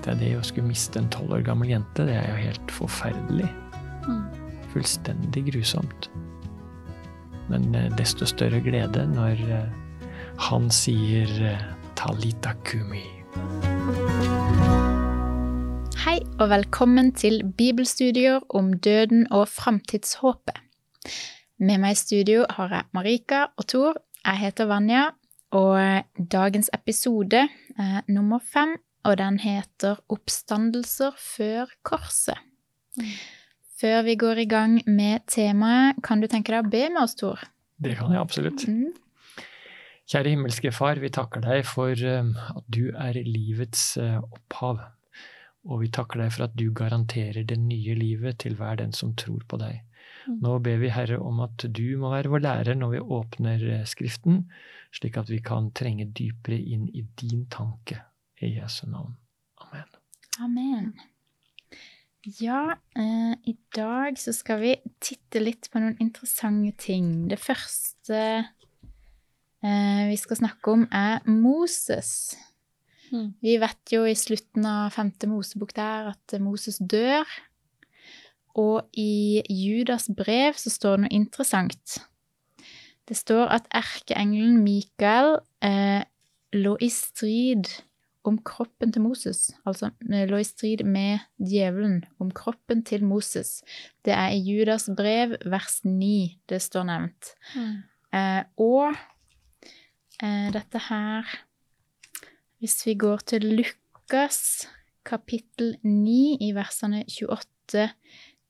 Tenk 0.00 0.16
deg 0.16 0.30
det 0.30 0.36
å 0.38 0.44
skulle 0.48 0.70
miste 0.70 0.96
en 0.96 1.10
tolv 1.12 1.34
år 1.36 1.42
gammel 1.44 1.74
jente. 1.74 2.06
Det 2.08 2.14
er 2.16 2.30
jo 2.30 2.36
helt 2.40 2.70
forferdelig. 2.72 3.48
Mm. 4.08 4.22
Fullstendig 4.72 5.42
grusomt. 5.50 6.08
Men 7.50 7.68
eh, 7.76 7.90
desto 7.98 8.24
større 8.24 8.62
glede 8.64 9.04
når 9.10 9.42
eh, 9.44 10.08
han 10.46 10.70
sier 10.72 11.28
eh, 11.44 11.68
Talita 12.00 12.54
Kumi. 12.64 13.04
Hei 16.06 16.16
og 16.38 16.48
velkommen 16.56 17.12
til 17.12 17.42
bibelstudier 17.44 18.40
om 18.56 18.72
døden 18.80 19.28
og 19.28 19.50
framtidshåpet. 19.52 20.64
Med 21.60 21.84
meg 21.84 21.98
i 21.98 22.04
studio 22.06 22.48
har 22.56 22.72
jeg 22.72 22.94
Marika 22.96 23.50
og 23.52 23.68
Tor. 23.68 24.00
Jeg 24.24 24.46
heter 24.48 24.72
Vanja, 24.72 25.10
og 25.52 25.76
dagens 26.16 26.72
episode 26.72 27.50
er 27.76 28.06
nummer 28.08 28.40
fem, 28.40 28.78
og 29.04 29.16
den 29.20 29.38
heter 29.42 30.00
Oppstandelser 30.12 31.16
før 31.16 31.70
korset. 31.86 32.38
Før 33.80 34.02
vi 34.04 34.16
går 34.20 34.42
i 34.42 34.48
gang 34.50 34.80
med 34.86 35.24
temaet, 35.30 36.02
kan 36.04 36.20
du 36.20 36.28
tenke 36.28 36.52
deg 36.52 36.66
å 36.66 36.72
be 36.72 36.82
med 36.92 37.02
oss, 37.02 37.16
Tor? 37.16 37.40
Det 37.80 37.96
kan 37.96 38.12
jeg 38.12 38.20
absolutt. 38.20 38.66
Mm. 38.68 38.90
Kjære 40.10 40.32
himmelske 40.34 40.72
Far, 40.74 40.98
vi 41.00 41.08
takker 41.14 41.44
deg 41.44 41.62
for 41.68 41.94
eh, 41.94 42.32
at 42.50 42.66
du 42.66 42.90
er 42.92 43.16
livets 43.24 43.94
eh, 44.02 44.18
opphav. 44.18 44.82
Og 45.70 45.84
vi 45.84 45.90
takker 45.92 46.20
deg 46.24 46.34
for 46.34 46.48
at 46.48 46.56
du 46.58 46.66
garanterer 46.76 47.46
det 47.46 47.56
nye 47.60 47.94
livet 47.96 48.40
til 48.42 48.56
hver 48.58 48.80
den 48.80 48.92
som 48.96 49.14
tror 49.16 49.44
på 49.48 49.60
deg. 49.60 49.80
Mm. 50.26 50.40
Nå 50.42 50.58
ber 50.66 50.80
vi, 50.82 50.90
Herre, 50.92 51.20
om 51.22 51.40
at 51.46 51.64
du 51.64 51.86
må 52.00 52.12
være 52.12 52.32
vår 52.32 52.44
lærer 52.44 52.80
når 52.80 52.96
vi 52.96 53.04
åpner 53.20 53.66
eh, 53.78 53.86
Skriften, 53.88 54.44
slik 54.92 55.16
at 55.20 55.30
vi 55.30 55.40
kan 55.46 55.70
trenge 55.72 56.10
dypere 56.10 56.58
inn 56.58 56.88
i 56.90 57.06
din 57.22 57.46
tanke. 57.52 58.02
I 58.40 58.54
Jesu 58.56 58.86
navn. 58.88 59.16
Amen. 59.60 59.88
Amen. 60.40 60.92
Ja, 62.40 62.76
eh, 62.96 63.32
i 63.44 63.56
dag 63.76 64.18
så 64.18 64.32
skal 64.32 64.60
vi 64.60 64.74
titte 65.00 65.40
litt 65.40 65.70
på 65.72 65.80
noen 65.80 65.96
interessante 66.00 66.72
ting. 66.84 67.28
Det 67.28 67.40
første 67.40 68.20
eh, 69.64 70.02
vi 70.08 70.16
skal 70.20 70.40
snakke 70.40 70.72
om, 70.72 70.86
er 70.92 71.24
Moses. 71.28 72.36
Mm. 73.10 73.32
Vi 73.40 73.56
vet 73.60 73.92
jo 73.92 74.04
i 74.08 74.16
slutten 74.16 74.68
av 74.68 74.92
femte 74.94 75.28
Mosebok 75.28 75.72
der 75.76 76.12
at 76.14 76.36
Moses 76.40 76.80
dør. 76.80 77.28
Og 78.60 78.88
i 78.98 79.40
Judas 79.48 80.10
brev 80.16 80.56
så 80.60 80.72
står 80.72 80.96
det 80.96 81.04
noe 81.06 81.16
interessant. 81.22 82.00
Det 83.08 83.16
står 83.18 83.48
at 83.52 83.68
erkeengelen 83.74 84.60
Mikael 84.62 85.38
eh, 85.64 86.02
lå 86.56 86.76
i 86.82 86.90
strid 86.92 87.70
om 88.26 88.36
kroppen 88.44 88.92
til 88.92 89.04
Moses. 89.04 89.50
Altså 89.66 89.90
lå 90.00 90.40
i 90.40 90.46
strid 90.46 90.84
med 90.84 91.22
djevelen 91.40 92.02
om 92.20 92.32
kroppen 92.36 92.82
til 92.86 93.04
Moses. 93.04 93.60
Det 94.04 94.12
er 94.14 94.34
i 94.34 94.42
Judas 94.44 94.88
brev, 94.96 95.36
vers 95.48 95.80
9, 95.84 96.40
det 96.50 96.60
står 96.62 96.88
nevnt. 96.90 97.32
Eh, 98.12 98.42
og 98.58 98.90
eh, 100.18 100.48
dette 100.50 100.80
her 100.88 101.28
Hvis 102.58 102.82
vi 102.84 102.96
går 102.98 103.22
til 103.30 103.46
Lukas 103.54 104.66
kapittel 105.06 105.76
9 105.82 106.36
i 106.44 106.50
versene 106.52 107.04
28 107.08 107.86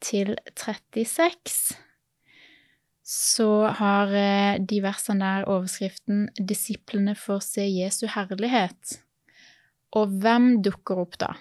til 0.00 0.32
36, 0.56 1.76
så 3.04 3.50
har 3.78 4.10
eh, 4.16 4.58
de 4.58 4.80
versene 4.82 5.24
der 5.24 5.46
overskriften 5.46 6.28
'Disiplene 6.34 7.14
får 7.14 7.40
se 7.44 7.68
Jesu 7.68 8.06
herlighet'. 8.06 8.98
Og 9.98 10.08
hvem 10.22 10.60
dukker 10.62 11.00
opp 11.02 11.16
da? 11.18 11.32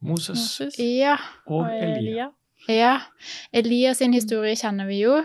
Moses 0.00 0.38
Moses 0.40 0.78
Ja, 0.80 1.16
og 1.46 1.66
Elia. 1.72 2.30
ja. 2.68 2.94
Elias 3.52 3.98
sin 4.00 4.12
historie 4.16 4.54
kjenner 4.56 4.86
vi 4.88 5.02
jo. 5.02 5.18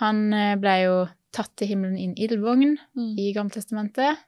Han 0.00 0.32
eh, 0.32 0.54
ble 0.60 0.74
jo 0.86 0.96
tatt 1.34 1.52
til 1.60 1.68
himmelen 1.72 1.98
i 1.98 2.04
en 2.08 2.14
ildvogn 2.16 2.76
Mm. 2.96 3.14
i 3.20 3.32
Gammeltestamentet. 3.36 4.18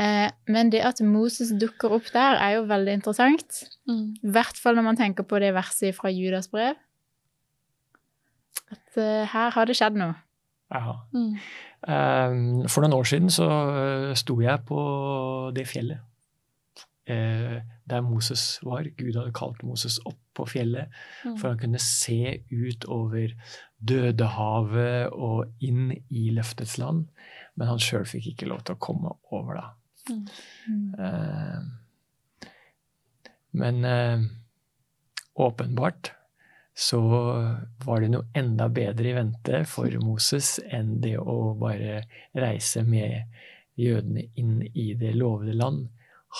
Eh, 0.00 0.30
men 0.48 0.70
det 0.72 0.80
at 0.82 1.00
Moses 1.06 1.52
dukker 1.60 1.92
opp 1.92 2.08
der, 2.12 2.36
er 2.40 2.56
jo 2.56 2.64
veldig 2.66 2.92
interessant. 2.98 3.60
Mm. 3.86 4.14
I 4.24 4.30
hvert 4.36 4.56
fall 4.58 4.74
når 4.76 4.82
man 4.88 4.96
tenker 4.96 5.22
på 5.28 5.38
det 5.40 5.52
verset 5.54 5.94
fra 5.94 6.08
Judas 6.10 6.48
brev. 6.48 6.74
At 8.72 8.96
eh, 8.98 9.26
her 9.30 9.50
har 9.54 9.66
det 9.68 9.76
skjedd 9.78 9.96
noe. 10.00 10.14
Ja. 10.72 10.94
Mm. 11.14 11.34
Eh, 11.86 12.68
For 12.72 12.80
noen 12.82 12.96
år 12.96 13.04
siden 13.08 13.30
så 13.30 13.46
eh, 13.50 14.14
sto 14.18 14.38
jeg 14.42 14.64
på 14.66 14.78
det 15.54 15.66
fjellet 15.68 16.00
eh, 17.06 17.60
der 17.86 18.00
Moses 18.02 18.58
var. 18.64 18.82
Gud 18.96 19.14
hadde 19.18 19.34
kalt 19.36 19.62
Moses 19.62 19.98
opp 20.08 20.18
på 20.34 20.46
fjellet 20.50 20.88
Mm. 21.24 21.36
for 21.38 21.48
han 21.52 21.58
kunne 21.60 21.78
se 21.78 22.40
ut 22.50 22.84
over 22.90 23.28
Dødehavet 23.84 25.12
og 25.12 25.46
inn 25.60 25.92
i 26.10 26.30
løftets 26.34 26.78
land. 26.80 27.06
Men 27.56 27.68
han 27.68 27.78
sjøl 27.78 28.04
fikk 28.08 28.32
ikke 28.32 28.48
lov 28.50 28.64
til 28.64 28.74
å 28.74 28.80
komme 28.82 29.12
over 29.30 29.54
da. 29.60 29.66
Mm. 30.10 30.94
Eh, 30.98 31.60
Men 33.52 33.84
eh, 33.84 34.24
åpenbart 35.38 36.12
så 36.74 36.98
var 37.86 38.00
det 38.02 38.08
noe 38.10 38.26
enda 38.34 38.66
bedre 38.74 39.10
i 39.12 39.14
vente 39.14 39.60
for 39.70 39.94
Moses 40.02 40.56
enn 40.74 40.96
det 41.04 41.14
å 41.22 41.54
bare 41.60 42.00
reise 42.34 42.82
med 42.86 43.30
jødene 43.78 44.24
inn 44.38 44.56
i 44.74 44.88
det 44.98 45.12
lovede 45.14 45.54
land. 45.54 45.88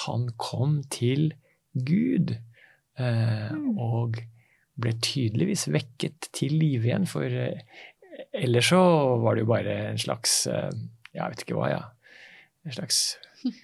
Han 0.05 0.29
kom 0.39 0.81
til 0.91 1.33
Gud 1.75 2.35
eh, 2.35 3.51
Mm. 3.55 3.79
og 3.79 4.19
ble 4.79 4.93
tydeligvis 5.03 5.69
vekket 5.71 6.29
til 6.35 6.55
live 6.59 6.87
igjen, 6.89 7.07
for 7.11 7.27
eh, 7.27 7.63
ellers 8.35 8.69
så 8.73 8.81
var 9.23 9.35
det 9.35 9.43
jo 9.45 9.51
bare 9.51 9.75
en 9.93 9.99
slags 9.99 10.47
eh, 10.51 10.71
Jeg 11.15 11.31
vet 11.31 11.43
ikke 11.45 11.55
hva, 11.59 11.69
ja. 11.71 11.83
En 12.67 12.75
slags 12.75 13.01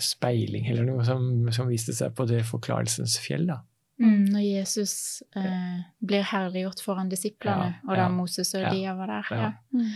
speiling 0.00 0.68
eller 0.70 0.86
noe 0.88 1.04
som, 1.04 1.48
som 1.52 1.68
viste 1.68 1.92
seg 1.96 2.14
på 2.16 2.24
det 2.28 2.42
forklarelsens 2.48 3.18
fjell, 3.20 3.44
da. 3.50 3.58
Mm, 3.98 4.24
når 4.30 4.42
Jesus 4.44 5.22
eh, 5.36 5.80
blir 6.06 6.22
herliggjort 6.22 6.80
foran 6.84 7.08
disiplene, 7.10 7.64
Ja, 7.74 7.88
og 7.88 7.96
da 7.96 8.02
ja, 8.04 8.08
Moses 8.14 8.54
og 8.54 8.60
ja, 8.62 8.68
Elia 8.70 8.92
var 8.94 9.06
der. 9.10 9.30
ja. 9.30 9.40
Ja. 9.42 9.52
Mm. 9.74 9.88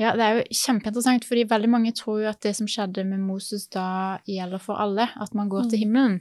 ja, 0.00 0.12
det 0.16 0.20
er 0.24 0.38
jo 0.38 0.44
kjempeinteressant, 0.62 1.24
fordi 1.28 1.44
veldig 1.50 1.68
mange 1.68 1.92
tror 1.92 2.22
jo 2.22 2.28
at 2.30 2.40
det 2.40 2.54
som 2.56 2.66
skjedde 2.66 3.04
med 3.04 3.20
Moses 3.20 3.66
da 3.68 4.18
gjelder 4.26 4.58
for 4.64 4.80
alle, 4.80 5.08
at 5.20 5.34
man 5.34 5.48
går 5.52 5.68
til 5.68 5.78
Mm. 5.78 5.82
himmelen. 5.84 6.20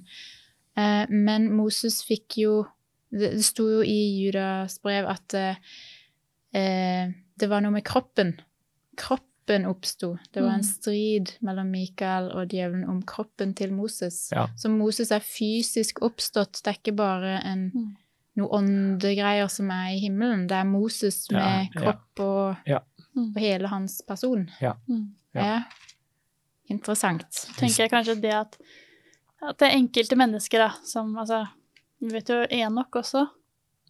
Eh, 0.77 1.05
men 1.09 1.51
Moses 1.55 2.03
fikk 2.03 2.37
jo 2.43 2.65
Det, 3.11 3.31
det 3.33 3.43
sto 3.45 3.63
jo 3.67 3.81
i 3.81 4.21
Judas 4.21 4.77
brev 4.83 5.07
at 5.09 5.33
eh, 5.33 5.55
eh, 6.53 7.09
det 7.39 7.49
var 7.49 7.61
noe 7.61 7.71
med 7.71 7.83
kroppen. 7.83 8.35
Kroppen 9.49 9.65
oppsto. 9.65 10.17
Det 10.31 10.41
var 10.41 10.49
en 10.49 10.59
Mm. 10.59 10.63
strid 10.63 11.31
mellom 11.41 11.71
Mikael 11.71 12.31
og 12.31 12.49
djevelen 12.49 12.87
om 12.89 13.01
kroppen 13.01 13.55
til 13.55 13.71
Moses. 13.73 14.29
Ja. 14.31 14.47
Så 14.55 14.69
Moses 14.69 15.11
er 15.11 15.19
fysisk 15.19 16.01
oppstått. 16.01 16.61
Det 16.63 16.67
er 16.67 16.77
ikke 16.77 16.95
bare 16.95 17.41
en 17.43 17.71
noen 17.73 17.95
noe 18.37 18.47
åndegreier 18.59 19.49
som 19.49 19.69
er 19.71 19.95
i 19.95 19.99
himmelen. 19.99 20.47
Det 20.47 20.55
er 20.55 20.63
Moses 20.65 21.29
med 21.31 21.41
ja. 21.73 21.81
kropp 21.81 22.19
og, 22.19 22.57
Ja. 22.67 22.79
Mm. 23.15 23.33
og 23.35 23.39
hele 23.41 23.67
hans 23.67 24.01
person. 24.07 24.49
Mm. 24.61 25.13
Ja. 25.33 25.41
Ja. 25.43 25.63
Interessant. 26.69 27.25
tenker 27.57 27.83
jeg 27.83 27.91
kanskje 27.91 28.21
det 28.21 28.33
at, 28.33 28.57
at 29.41 29.57
det 29.57 29.67
er 29.71 29.77
enkelte 29.77 30.15
mennesker 30.15 30.59
da, 30.59 30.69
som 30.85 31.15
altså 31.17 31.47
Vi 32.01 32.07
vet 32.13 32.29
jo 32.29 32.45
Enok 32.49 32.91
også 32.95 33.25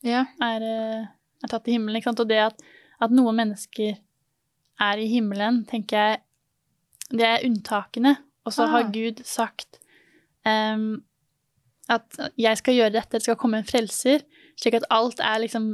Ja. 0.03 0.23
er, 0.41 0.61
eh, 0.63 1.05
er 1.43 1.47
tatt 1.47 1.63
til 1.65 1.73
himmelen, 1.73 1.97
ikke 1.97 2.05
sant? 2.09 2.19
Og 2.21 2.27
det 2.27 2.37
at, 2.39 2.61
at 3.01 3.11
noen 3.11 3.35
mennesker 3.35 3.97
er 4.79 4.97
i 5.01 5.07
himmelen, 5.07 5.65
tenker 5.67 5.97
jeg 5.97 6.19
Det 7.11 7.25
er 7.25 7.45
unntakene. 7.45 8.17
Og 8.45 8.53
så 8.53 8.63
Ah. 8.67 8.69
har 8.75 8.91
Gud 8.93 9.23
sagt 9.25 9.79
um, 10.45 11.01
at 11.89 12.05
jeg 12.37 12.57
skal 12.57 12.73
gjøre 12.75 12.91
dette, 12.93 13.11
det 13.17 13.23
skal 13.23 13.35
komme 13.35 13.57
en 13.57 13.63
frelser, 13.65 14.21
slik 14.61 14.75
at 14.77 14.85
alt 14.91 15.19
er 15.19 15.39
liksom 15.41 15.71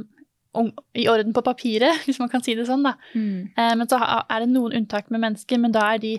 i 0.96 1.04
orden 1.12 1.34
på 1.36 1.42
papiret, 1.44 1.98
hvis 2.06 2.18
man 2.18 2.30
kan 2.32 2.40
si 2.42 2.54
det 2.56 2.64
sånn, 2.66 2.82
da. 2.88 2.94
Mm. 3.14 3.50
Uh, 3.58 3.74
Men 3.76 3.86
så 3.86 3.98
er 4.00 4.40
det 4.40 4.48
noen 4.48 4.72
unntak 4.78 5.10
med 5.10 5.20
mennesker, 5.20 5.58
men 5.60 5.72
da 5.72 5.92
er 5.94 5.98
de 5.98 6.14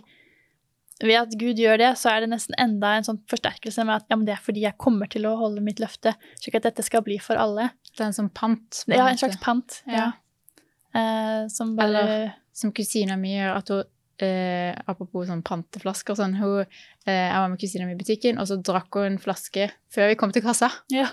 Ved 1.00 1.13
at 1.13 1.30
Gud 1.38 1.57
gjør 1.62 1.78
det, 1.78 1.92
så 1.98 2.10
er 2.10 2.22
det 2.22 2.30
nesten 2.31 2.56
enda 2.57 2.95
en 2.98 3.04
sånn 3.06 3.19
forsterkelse 3.30 3.83
med 3.86 3.95
at 4.00 4.06
ja, 4.10 4.16
men 4.18 4.25
det 4.25 4.33
er 4.33 4.42
fordi 4.42 4.63
jeg 4.63 4.78
kommer 4.81 5.06
til 5.07 5.28
å 5.30 5.36
holde 5.38 5.62
mitt 5.62 5.78
løfte, 5.78 6.16
slik 6.42 6.56
at 6.57 6.63
dette 6.63 6.81
skal 6.81 7.04
bli 7.06 7.19
for 7.22 7.38
alle. 7.38 7.68
Det 7.92 8.01
er 8.01 8.07
en 8.07 8.13
sånn 8.18 8.31
pant. 8.33 8.80
Ja, 8.90 9.06
en 9.06 9.18
slags 9.22 9.38
pant. 9.38 9.83
Ja. 9.86 9.94
Ja. 9.94 10.57
Eh, 10.98 11.48
som 11.54 11.75
bare 11.78 11.88
Eller- 12.01 12.33
Som 12.57 12.71
kusina 12.75 13.18
mi 13.21 13.36
gjør, 13.36 13.59
at 13.59 13.69
hun 13.74 13.83
eh, 14.25 14.74
Apropos 14.89 15.27
sånn 15.30 15.44
panteflasker 15.45 16.15
og 16.15 16.18
sånn. 16.18 16.33
Hun, 16.39 16.63
eh, 17.06 17.27
jeg 17.27 17.38
var 17.38 17.51
med 17.54 17.62
kusina 17.62 17.86
mi 17.86 17.94
i 17.94 18.00
butikken, 18.00 18.39
og 18.42 18.48
så 18.50 18.57
drakk 18.65 18.98
hun 18.98 19.12
en 19.12 19.19
flaske 19.21 19.68
før 19.94 20.09
vi 20.09 20.18
kom 20.18 20.33
til 20.33 20.42
kassa. 20.45 20.71
Ja. 20.94 21.06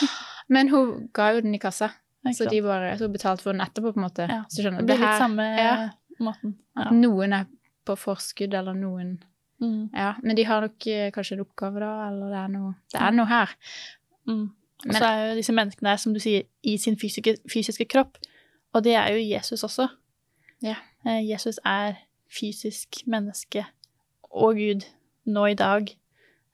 Men 0.52 0.68
hun 0.72 1.06
ga 1.16 1.30
jo 1.32 1.40
den 1.46 1.54
i 1.56 1.62
kassa, 1.62 1.88
så, 2.34 2.44
de 2.50 2.60
bare, 2.64 2.92
så 2.98 3.06
hun 3.06 3.14
betalte 3.14 3.44
for 3.46 3.54
den 3.56 3.62
etterpå, 3.64 3.94
på 3.94 4.00
en 4.02 4.04
måte. 4.08 4.26
Ja. 4.28 4.42
Så 4.52 4.60
skjønner 4.64 4.82
Det 4.82 4.90
blir 4.90 5.00
litt 5.00 5.08
her- 5.08 5.22
samme 5.22 5.46
ja. 5.56 5.74
måten. 6.20 6.56
At 6.76 6.90
noen 6.92 7.32
er 7.38 7.46
på 7.88 7.96
forskudd, 7.96 8.54
eller 8.60 8.76
noen 8.76 9.18
Mm. 9.60 9.90
Ja, 9.92 10.14
men 10.24 10.36
de 10.38 10.44
har 10.48 10.62
nok 10.64 10.86
eh, 10.88 11.10
kanskje 11.12 11.34
en 11.36 11.42
oppgave, 11.44 11.82
da, 11.82 11.88
eller 12.08 12.30
det 12.32 12.38
er 12.40 12.48
noe, 12.48 12.70
det 12.94 13.00
er 13.04 13.10
noe 13.12 13.28
her. 13.28 13.50
Mm. 14.24 14.46
Og 14.86 14.94
så 14.96 15.02
er 15.04 15.18
jo 15.26 15.34
disse 15.36 15.52
menneskene 15.52 15.92
som 16.00 16.14
du 16.16 16.20
sier, 16.24 16.46
i 16.64 16.78
sin 16.80 16.96
fysiske, 16.96 17.34
fysiske 17.52 17.84
kropp. 17.92 18.16
Og 18.72 18.86
det 18.86 18.94
er 18.96 19.10
jo 19.12 19.18
Jesus 19.20 19.60
også. 19.68 19.84
Ja. 20.64 20.78
Eh, 21.06 21.22
Jesus 21.28 21.60
er 21.64 21.98
fysisk 22.30 23.02
menneske 23.10 23.64
og 24.30 24.56
Gud 24.60 24.86
nå 25.30 25.46
i 25.50 25.56
dag. 25.58 25.88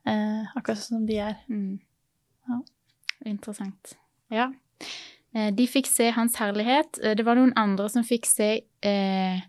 Eh, 0.07 0.55
akkurat 0.57 0.79
sånn 0.81 1.01
som 1.03 1.09
de 1.09 1.19
er. 1.23 1.37
Mm. 1.51 1.81
Ja. 2.49 2.61
Interessant. 3.27 3.97
Ja. 4.33 4.51
Eh, 5.35 5.51
De 5.55 5.67
fikk 5.69 5.89
se 5.91 6.11
hans 6.15 6.39
herlighet. 6.41 7.01
Det 7.03 7.27
var 7.27 7.39
noen 7.39 7.55
andre 7.59 7.89
som 7.93 8.07
fikk 8.07 8.29
se 8.31 8.51
eh, 8.87 9.45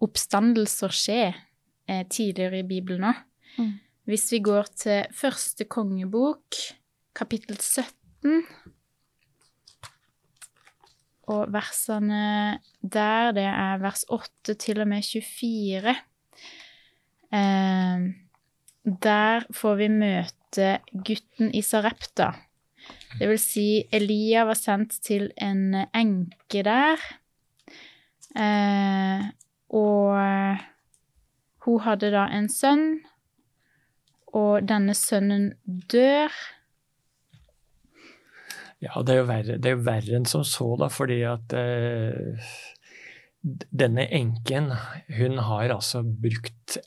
oppstandelser 0.00 0.94
skje 0.94 1.20
eh, 1.28 2.04
tidligere 2.08 2.62
i 2.62 2.66
Bibelen 2.66 3.10
òg. 3.12 3.22
Mm. 3.58 3.72
Hvis 4.10 4.30
vi 4.32 4.40
går 4.42 4.70
til 4.80 5.10
første 5.14 5.66
kongebok, 5.70 6.56
kapittel 7.14 7.58
17 7.60 8.40
Og 11.30 11.52
versene 11.54 12.58
der, 12.82 13.30
det 13.36 13.46
er 13.46 13.80
vers 13.82 14.04
8 14.10 14.56
til 14.58 14.82
og 14.82 14.90
med 14.90 15.06
24. 15.06 15.94
Eh, 17.38 18.06
der 19.06 19.46
får 19.54 19.74
vi 19.78 19.88
møte 19.92 20.70
gutten 20.90 21.52
i 21.54 21.62
Sarepta. 21.62 22.32
Det 23.18 23.28
vil 23.28 23.38
si, 23.38 23.68
Elia 23.92 24.44
var 24.48 24.58
sendt 24.58 24.96
til 25.04 25.30
en 25.38 25.84
enke 25.94 26.64
der. 26.66 27.02
Eh, 28.34 29.28
og 29.70 30.58
hun 31.66 31.80
hadde 31.84 32.10
da 32.14 32.26
en 32.34 32.48
sønn, 32.50 32.86
og 34.32 34.66
denne 34.66 34.94
sønnen 34.94 35.52
dør. 35.66 36.32
Ja, 38.80 39.02
det 39.04 39.12
er 39.14 39.18
jo 39.20 39.26
verre, 39.28 39.58
det 39.60 39.66
er 39.70 39.74
jo 39.76 39.84
verre 39.84 40.16
enn 40.16 40.24
som 40.28 40.44
så, 40.48 40.70
da, 40.80 40.86
fordi 40.88 41.18
at 41.28 41.52
eh, 41.52 42.40
denne 43.72 44.06
enken, 44.12 44.70
hun 45.18 45.38
har 45.44 45.72
altså 45.74 46.02
brukt 46.04 46.78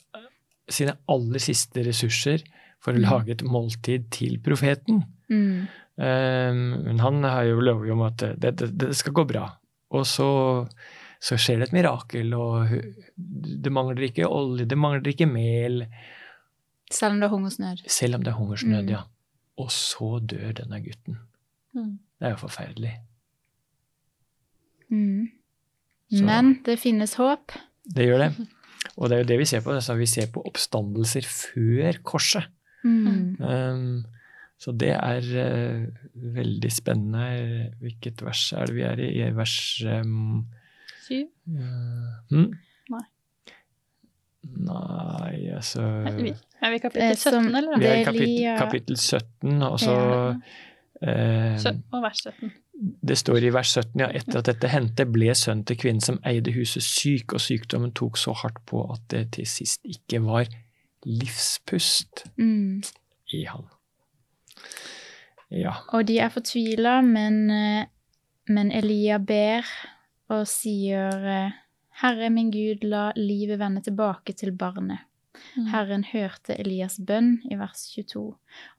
sine 0.74 0.96
aller 1.10 1.42
siste 1.44 1.84
ressurser 1.86 2.42
for 2.84 2.94
å 2.94 3.00
Mm. 3.02 3.06
lage 3.10 3.32
et 3.32 3.44
måltid 3.46 4.10
til 4.12 4.40
profeten. 4.44 5.04
Mm. 5.30 5.68
Um, 5.96 6.62
men 6.88 7.00
han 7.00 7.24
har 7.24 7.44
jo 7.46 7.60
lovet 7.62 7.92
om 7.94 8.02
at 8.02 8.18
det, 8.42 8.56
det, 8.58 8.72
det 8.78 8.96
skal 8.98 9.14
gå 9.14 9.26
bra. 9.30 9.46
Og 9.94 10.06
så, 10.10 10.28
så 11.22 11.38
skjer 11.38 11.60
det 11.62 11.68
et 11.70 11.76
mirakel, 11.78 12.34
og 12.34 12.74
det 13.16 13.72
mangler 13.72 14.08
ikke 14.10 14.26
olje, 14.30 14.66
det 14.66 14.78
mangler 14.78 15.12
ikke 15.14 15.30
mel, 15.30 15.86
Selv 16.94 17.14
om 17.16 17.20
det 17.22 17.26
er 17.26 17.34
hungersnød. 17.34 17.84
selv 17.90 18.16
om 18.16 18.24
det 18.26 18.34
er 18.34 18.38
hungersnød, 18.38 18.84
Mm. 18.84 18.90
ja. 18.90 19.04
Og 19.58 19.70
så 19.72 20.20
dør 20.26 20.52
denne 20.58 20.82
gutten. 20.84 21.18
Mm. 21.74 21.94
Det 22.20 22.28
er 22.28 22.36
jo 22.36 22.42
forferdelig. 22.44 22.94
Mm. 24.94 25.30
Men 26.22 26.58
det 26.66 26.78
finnes 26.82 27.16
håp. 27.18 27.56
Det 27.96 28.06
gjør 28.08 28.28
det. 28.28 28.48
Og 28.98 29.10
det 29.10 29.16
er 29.16 29.24
jo 29.24 29.30
det 29.32 29.40
vi 29.42 29.48
ser 29.50 29.64
på. 29.66 29.74
Altså, 29.74 29.96
vi 29.98 30.08
ser 30.10 30.30
på 30.34 30.44
oppstandelser 30.46 31.26
før 31.28 32.02
korset. 32.06 32.50
Mm. 32.84 33.38
Um, 33.40 34.04
så 34.60 34.74
det 34.80 34.92
er 34.96 35.24
uh, 35.24 35.88
veldig 36.36 36.72
spennende. 36.72 37.72
Hvilket 37.82 38.22
vers 38.24 38.44
er 38.54 38.70
det 38.70 38.76
vi 38.78 38.86
er 38.88 39.02
i? 39.02 39.10
I 39.24 39.32
vers 39.36 39.56
um, 39.88 40.44
Syv? 41.08 41.26
Uh, 41.50 42.12
hmm? 42.30 42.52
Nei. 42.94 43.04
Nei, 44.44 45.38
altså 45.56 45.82
Er 45.82 46.16
vi, 46.20 46.30
i 46.30 46.80
kapittel 46.84 47.16
17, 47.16 47.32
som- 47.32 47.50
eller? 47.56 47.80
Vi 47.80 47.88
er 47.88 48.02
i 48.02 48.06
kapittel, 48.08 48.58
kapittel 48.60 48.98
17, 48.98 49.62
og 49.64 49.80
så 49.80 49.96
Ja. 49.96 50.34
Eh, 51.04 51.74
Og 51.92 52.04
vers 52.04 52.24
17. 52.26 52.52
Det 53.08 53.18
står 53.18 53.46
i 53.46 53.52
vers 53.54 53.70
17, 53.78 54.00
ja, 54.02 54.08
etter 54.18 54.40
at 54.40 54.48
dette 54.50 54.68
hendte, 54.72 55.06
ble 55.06 55.36
sønnen 55.38 55.64
til 55.70 55.78
kvinnen 55.78 56.02
som 56.02 56.18
eide 56.26 56.52
huset 56.56 56.84
syk, 56.84 57.36
og 57.38 57.42
sykdommen 57.44 57.94
tok 57.96 58.18
så 58.18 58.34
hardt 58.34 58.60
på 58.66 58.82
at 58.92 59.04
det 59.14 59.24
til 59.38 59.48
sist 59.48 59.84
ikke 59.86 60.24
var 60.26 60.50
livspust 61.06 62.26
Mm. 62.38 62.82
i 63.34 63.44
han. 63.46 63.66
Ja. 65.52 65.74
Og 65.94 66.08
de 66.08 66.18
er 66.20 66.30
fortvila, 66.34 67.02
men, 67.06 67.50
eh, 67.52 67.86
men 68.48 68.72
Elia 68.72 69.20
ber 69.20 69.68
og 70.34 70.48
sier 70.50 71.28
eh, 71.30 71.52
Herre 72.02 72.30
min 72.34 72.50
Gud, 72.52 72.84
la 72.90 73.12
livet 73.16 73.60
vende 73.60 73.84
tilbake 73.86 74.34
til 74.34 74.52
barnet. 74.58 75.06
Mm. 75.56 75.68
Herren 75.72 76.04
hørte 76.06 76.56
Elias 76.62 77.00
bønn 77.02 77.40
i 77.50 77.58
vers 77.58 77.88
22, 77.96 78.24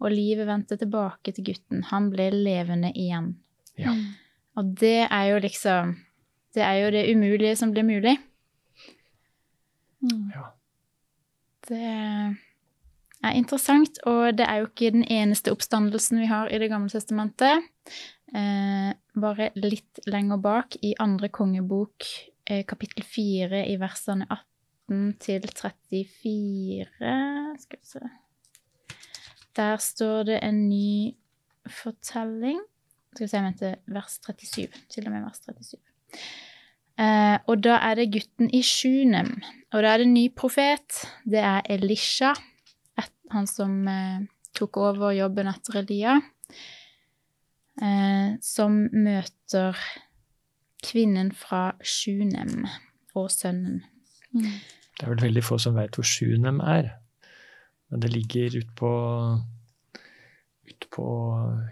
og 0.01 0.15
livet 0.15 0.47
vendte 0.49 0.79
tilbake 0.79 1.35
til 1.35 1.49
gutten. 1.51 1.85
Han 1.91 2.11
ble 2.13 2.31
levende 2.35 2.93
igjen. 2.95 3.35
Ja. 3.79 3.95
Mm. 3.95 4.13
Og 4.55 4.75
det 4.79 5.09
er 5.09 5.31
jo 5.33 5.39
liksom 5.43 5.97
Det 6.55 6.63
er 6.63 6.77
jo 6.85 6.91
det 6.95 7.09
umulige 7.11 7.57
som 7.59 7.73
blir 7.75 7.83
mulig. 7.83 8.15
Mm. 10.05 10.31
ja. 10.31 10.45
Det 11.67 11.89
er 13.25 13.35
interessant, 13.35 13.99
og 14.07 14.37
det 14.39 14.47
er 14.47 14.61
jo 14.61 14.69
ikke 14.69 14.93
den 14.95 15.07
eneste 15.11 15.51
oppstandelsen 15.51 16.21
vi 16.21 16.29
har 16.31 16.53
i 16.53 16.61
Det 16.63 16.69
gamle 16.71 16.93
testamentet. 16.93 17.67
Eh, 18.35 18.93
bare 19.19 19.51
litt 19.59 19.99
lenger 20.07 20.39
bak, 20.39 20.77
i 20.83 20.95
andre 21.01 21.29
kongebok, 21.29 22.07
eh, 22.47 22.63
kapittel 22.65 23.03
4, 23.03 23.65
i 23.67 23.77
versene 23.81 24.29
18 24.31 24.54
til 25.21 25.49
34 25.49 27.57
Skal 27.59 27.79
vi 27.81 27.87
se 27.87 28.01
Der 29.57 29.77
står 29.77 30.23
det 30.23 30.41
en 30.43 30.69
ny 30.69 31.15
fortelling. 31.67 32.61
Skal 33.15 33.25
vi 33.25 33.29
se, 33.29 33.37
jeg 33.37 33.45
mente 33.45 33.77
vers 33.87 34.21
37. 34.27 34.69
Til 34.91 35.07
og 35.07 35.13
med 35.13 35.23
vers 35.23 35.39
37. 35.39 35.81
Eh, 36.99 37.39
og 37.47 37.63
da 37.65 37.79
er 37.83 37.99
det 37.99 38.11
gutten 38.13 38.51
i 38.55 38.63
Sjunem. 38.63 39.37
Og 39.73 39.83
da 39.83 39.95
er 39.95 40.03
det 40.03 40.07
en 40.07 40.15
ny 40.15 40.29
profet. 40.37 41.01
Det 41.25 41.41
er 41.41 41.63
Elisha, 41.71 42.35
han 43.31 43.47
som 43.51 43.89
eh, 43.89 44.27
tok 44.55 44.77
over 44.77 45.15
jobben 45.17 45.51
etter 45.51 45.81
Elia, 45.83 46.19
eh, 47.83 48.37
som 48.43 48.85
møter 48.93 49.81
kvinnen 50.85 51.33
fra 51.35 51.73
Sjunem 51.83 52.69
og 53.15 53.31
sønnen. 53.33 53.83
Mm. 54.35 54.53
Det 54.95 55.07
er 55.07 55.11
vel 55.11 55.25
veldig 55.29 55.43
få 55.45 55.59
som 55.63 55.75
vet 55.79 55.97
hvor 55.97 56.07
Sjunem 56.07 56.61
er. 56.63 56.93
Men 57.91 58.03
det 58.03 58.13
ligger 58.15 58.61
ut 58.61 58.71
på 58.79 58.93
ut 60.65 60.87
på 60.91 61.07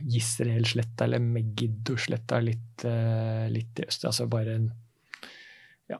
Gisraelsletta 0.05 1.07
eller 1.07 1.23
Megiddo-sletta 1.25 2.41
litt, 2.45 2.85
eh, 2.85 3.49
litt 3.51 3.81
i 3.81 3.87
øst. 3.89 4.05
Altså 4.05 4.27
bare 4.31 4.57
en 4.59 4.69
ja, 5.89 5.99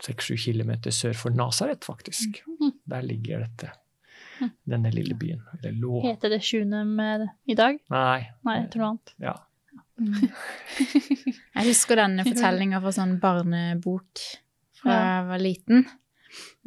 seks-sju 0.00 0.36
kilometer 0.40 0.94
sør 0.94 1.16
for 1.16 1.36
Nasaret, 1.36 1.84
faktisk. 1.84 2.40
Mm. 2.48 2.72
Der 2.92 3.06
ligger 3.06 3.44
dette. 3.44 3.72
Mhm. 4.40 4.50
Denne 4.72 4.90
lille 4.94 5.14
byen. 5.14 5.42
Eller 5.58 5.76
lå. 5.76 6.00
Heter 6.06 6.32
det 6.32 6.40
Sjunem 6.44 6.98
eh, 7.00 7.28
i 7.46 7.54
dag? 7.54 7.78
Nei. 7.92 8.20
Nei, 8.48 8.58
jeg 8.62 8.70
tror 8.72 8.84
noe 8.84 8.90
annet. 8.94 9.14
Ja. 9.20 9.36
Jeg 11.60 11.66
husker 11.66 12.00
denne 12.00 12.24
fortellinga 12.24 12.78
fra 12.80 12.92
sånn 12.94 13.18
barnebok 13.20 14.22
fra 14.80 14.96
jeg 14.96 15.28
var 15.30 15.42
liten. 15.42 15.86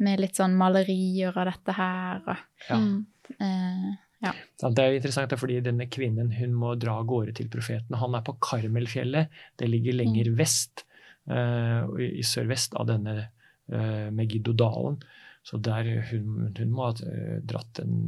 Med 0.04 0.20
litt 0.20 0.38
sånn 0.38 0.56
malerier 0.60 1.36
av 1.36 1.48
dette 1.48 1.74
her 1.76 2.24
og 2.24 2.34
ja. 2.68 2.78
Mm. 2.80 2.96
eh, 3.38 3.92
Ja, 4.24 4.32
Det 4.62 4.80
er 4.80 4.92
jo 4.92 5.00
interessant, 5.00 5.34
fordi 5.36 5.58
denne 5.64 5.86
kvinnen 5.92 6.30
hun 6.38 6.54
må 6.56 6.74
dra 6.80 6.98
av 7.00 7.08
gårde 7.10 7.34
til 7.36 7.50
profeten. 7.52 7.98
Han 8.00 8.16
er 8.16 8.22
på 8.24 8.36
Karmelfjellet. 8.40 9.32
Det 9.60 9.68
ligger 9.68 9.98
lenger 9.98 10.30
vest, 10.38 10.86
uh, 11.28 11.84
i 12.00 12.24
sørvest 12.24 12.76
av 12.80 12.88
denne 12.88 13.16
uh, 13.20 14.08
Megiddo-dalen. 14.16 14.96
Så 15.44 15.60
der 15.60 15.90
hun, 16.08 16.54
hun 16.56 16.72
må 16.72 16.86
ha 16.86 16.94
eh, 17.04 17.40
dratt 17.44 17.82
en 17.82 17.98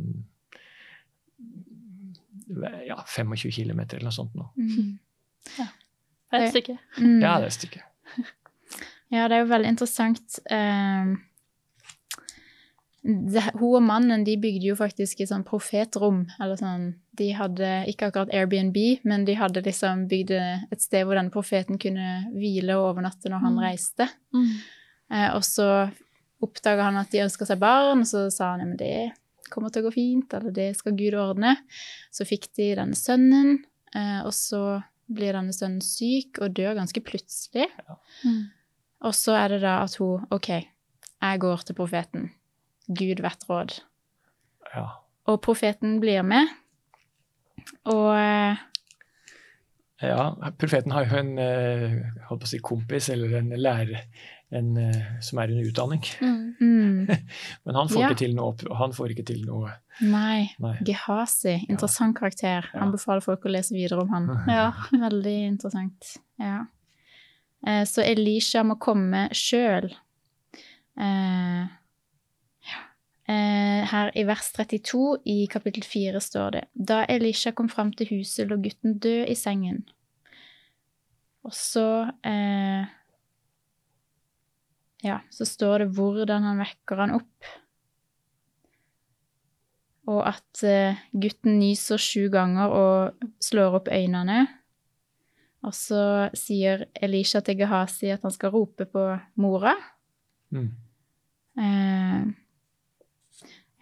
ja, 2.86 2.96
25 3.04 3.52
km 3.52 3.82
eller 3.84 4.06
noe 4.06 4.14
sånt 4.14 4.38
nå. 4.38 4.46
mm. 4.56 4.94
Det 6.26 6.38
er 6.38 6.46
et 6.46 6.54
stykke. 6.54 6.78
Mm. 6.96 7.20
Ja, 7.20 7.36
det 7.36 7.44
er 7.44 7.50
et 7.50 7.58
stykke. 7.58 7.82
Ja, 9.14 9.28
det 9.28 9.36
er 9.36 9.44
jo 9.44 9.50
veldig 9.52 9.70
interessant. 9.70 10.38
Eh, 10.50 11.10
det, 13.06 13.42
hun 13.60 13.76
og 13.78 13.84
mannen 13.86 14.24
de 14.26 14.34
bygde 14.42 14.66
jo 14.72 14.76
faktisk 14.78 15.20
et 15.22 15.30
sånn 15.30 15.44
profetrom. 15.46 16.24
Eller 16.42 16.58
sånn, 16.58 16.88
de 17.16 17.28
hadde 17.38 17.68
ikke 17.92 18.08
akkurat 18.10 18.32
Airbnb, 18.34 18.78
men 19.06 19.26
de 19.28 19.36
hadde 19.38 19.62
liksom 19.62 20.08
bygd 20.10 20.32
et 20.34 20.82
sted 20.82 21.06
hvor 21.06 21.14
denne 21.18 21.30
profeten 21.34 21.78
kunne 21.82 22.24
hvile 22.34 22.74
og 22.78 22.88
overnatte 22.94 23.30
når 23.30 23.44
han 23.44 23.54
Mm. 23.54 23.62
reiste. 23.62 24.08
Mm. 24.34 24.50
Uh, 25.12 25.30
og 25.36 25.44
så 25.46 25.68
oppdaga 26.42 26.82
han 26.88 26.98
at 26.98 27.10
de 27.14 27.22
ønska 27.22 27.46
seg 27.46 27.60
barn, 27.62 28.02
og 28.02 28.06
så 28.10 28.26
sa 28.34 28.50
han 28.56 28.60
ja, 28.60 28.66
men 28.66 28.76
det 28.76 29.12
kommer 29.50 29.70
til 29.70 29.84
å 29.84 29.86
gå 29.86 29.94
fint, 29.94 30.34
eller 30.34 30.50
det 30.50 30.72
skal 30.76 30.96
Gud 30.98 31.14
ordne. 31.14 31.54
Så 32.10 32.26
fikk 32.26 32.48
de 32.58 32.74
denne 32.74 32.98
sønnen, 32.98 33.60
uh, 33.94 34.26
og 34.26 34.34
så 34.34 34.82
blir 35.06 35.32
denne 35.38 35.54
sønnen 35.54 35.80
syk 35.80 36.40
og 36.42 36.50
dør 36.58 36.74
ganske 36.74 37.00
plutselig. 37.06 37.70
Mm. 38.26 38.50
Og 39.04 39.14
så 39.14 39.34
er 39.36 39.48
det 39.56 39.60
da 39.64 39.80
at 39.84 39.96
hun 40.00 40.24
OK, 40.32 40.48
jeg 40.56 41.40
går 41.42 41.64
til 41.66 41.74
profeten. 41.76 42.30
Gud 42.88 43.20
vet 43.24 43.44
råd. 43.48 43.80
Ja. 44.74 44.86
Og 45.26 45.40
profeten 45.42 45.98
blir 46.00 46.22
med. 46.22 46.48
Og 47.90 48.12
eh, 48.14 48.56
ja. 50.04 50.30
Profeten 50.60 50.92
har 50.94 51.06
jo 51.08 51.18
en 51.18 51.38
eh, 51.40 51.96
holdt 52.28 52.42
på 52.44 52.48
å 52.48 52.50
si 52.50 52.60
kompis, 52.62 53.08
eller 53.14 53.38
en 53.40 53.48
lærer, 53.56 54.04
en, 54.54 54.68
eh, 54.78 55.06
som 55.24 55.40
er 55.42 55.50
under 55.54 55.66
utdanning. 55.70 56.04
mm, 56.20 57.08
Men 57.66 57.74
han 57.80 57.88
får, 57.90 58.00
Ja. 58.02 58.10
ikke 58.10 58.20
til 58.22 58.36
noe, 58.36 58.54
han 58.78 58.94
får 58.94 59.14
ikke 59.16 59.26
til 59.32 59.42
noe 59.48 59.72
Nei. 60.04 60.52
Nei. 60.62 60.74
Gehazi. 60.84 61.56
Interessant 61.72 62.16
karakter. 62.18 62.68
Ja. 62.74 62.82
Anbefaler 62.84 63.24
folk 63.24 63.46
å 63.48 63.52
lese 63.52 63.74
videre 63.74 64.04
om 64.04 64.12
han. 64.14 64.28
Ja. 64.58 64.70
Veldig 64.92 65.36
interessant. 65.48 66.18
Ja. 66.38 66.66
Eh, 67.64 67.84
så 67.88 68.04
Elisha 68.04 68.62
må 68.66 68.76
komme 68.82 69.26
sjøl. 69.36 69.88
Eh, 70.96 71.62
eh, 73.28 73.82
her 73.90 74.12
i 74.16 74.24
vers 74.28 74.50
32 74.56 75.20
i 75.28 75.38
kapittel 75.52 75.84
4 75.84 76.22
står 76.24 76.54
det 76.56 76.62
Da 76.72 77.02
Elisha 77.12 77.52
kom 77.52 77.68
fram 77.72 77.92
til 77.92 78.10
huset, 78.14 78.48
lå 78.48 78.60
gutten 78.64 78.98
død 78.98 79.32
i 79.32 79.38
sengen. 79.38 79.84
Og 81.46 81.54
så 81.54 81.86
Ja, 85.04 85.20
så 85.30 85.44
står 85.46 85.84
det 85.84 85.92
hvordan 85.94 86.42
han 86.42 86.58
vekker 86.58 86.98
han 86.98 87.12
opp. 87.14 87.50
Og 90.10 90.22
at 90.26 90.62
gutten 91.12 91.60
nyser 91.60 92.00
sju 92.00 92.26
ganger 92.32 92.74
og 92.74 93.28
slår 93.44 93.76
opp 93.78 93.90
øynene. 93.92 94.40
Og 95.66 95.74
så 95.74 96.00
sier 96.38 96.86
Elisha 97.02 97.42
til 97.42 97.58
Gehazi 97.58 98.12
at 98.14 98.22
han 98.26 98.34
skal 98.34 98.52
rope 98.54 98.86
på 98.86 99.04
mora. 99.42 99.74
Mm. 100.54 100.68
Eh, 101.58 102.26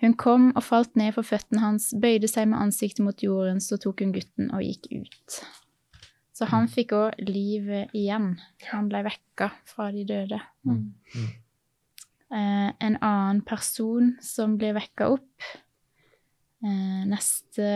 hun 0.05 0.17
kom 0.21 0.51
og 0.55 0.65
falt 0.65 0.97
ned 1.01 1.13
for 1.17 1.27
føttene 1.27 1.63
hans, 1.63 1.93
bøyde 2.01 2.29
seg 2.31 2.49
med 2.51 2.61
ansiktet 2.61 3.05
mot 3.05 3.21
jorden, 3.25 3.61
så 3.61 3.79
tok 3.81 4.03
hun 4.05 4.15
gutten 4.17 4.51
og 4.55 4.65
gikk 4.65 4.91
ut. 5.05 5.39
Så 6.35 6.49
han 6.51 6.67
fikk 6.71 6.97
òg 6.97 7.21
livet 7.29 7.93
igjen. 7.95 8.35
Han 8.73 8.89
ble 8.91 9.05
vekka 9.07 9.53
fra 9.71 9.91
de 9.95 10.03
døde. 10.09 10.41
Mm. 10.67 10.89
Eh, 12.35 12.71
en 12.73 12.97
annen 12.99 13.45
person 13.47 14.17
som 14.25 14.57
blir 14.59 14.75
vekka 14.75 15.13
opp 15.15 15.45
eh, 16.65 17.05
Neste 17.07 17.69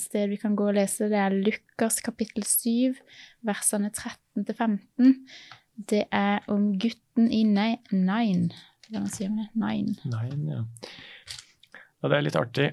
sted 0.00 0.28
vi 0.32 0.36
kan 0.42 0.56
gå 0.58 0.66
og 0.70 0.74
lese, 0.78 1.06
det 1.10 1.18
er 1.20 1.34
Lukas 1.36 2.00
kapittel 2.04 2.42
7, 2.46 2.96
versene 3.46 3.90
13 3.94 4.44
til 4.48 4.54
15. 4.58 5.14
Det 5.90 6.04
er 6.14 6.44
om 6.50 6.72
gutten 6.78 7.30
i 7.34 7.42
Nei- 7.46 7.80
Nain. 7.92 8.48
Hvordan 8.88 9.08
sier 9.10 9.30
man 9.30 9.46
det? 9.46 9.54
Nain. 9.58 9.92
Nei, 10.10 10.26
ja. 10.50 10.60
ja. 10.60 12.08
det 12.10 12.18
er 12.18 12.26
litt 12.26 12.36
artig 12.38 12.66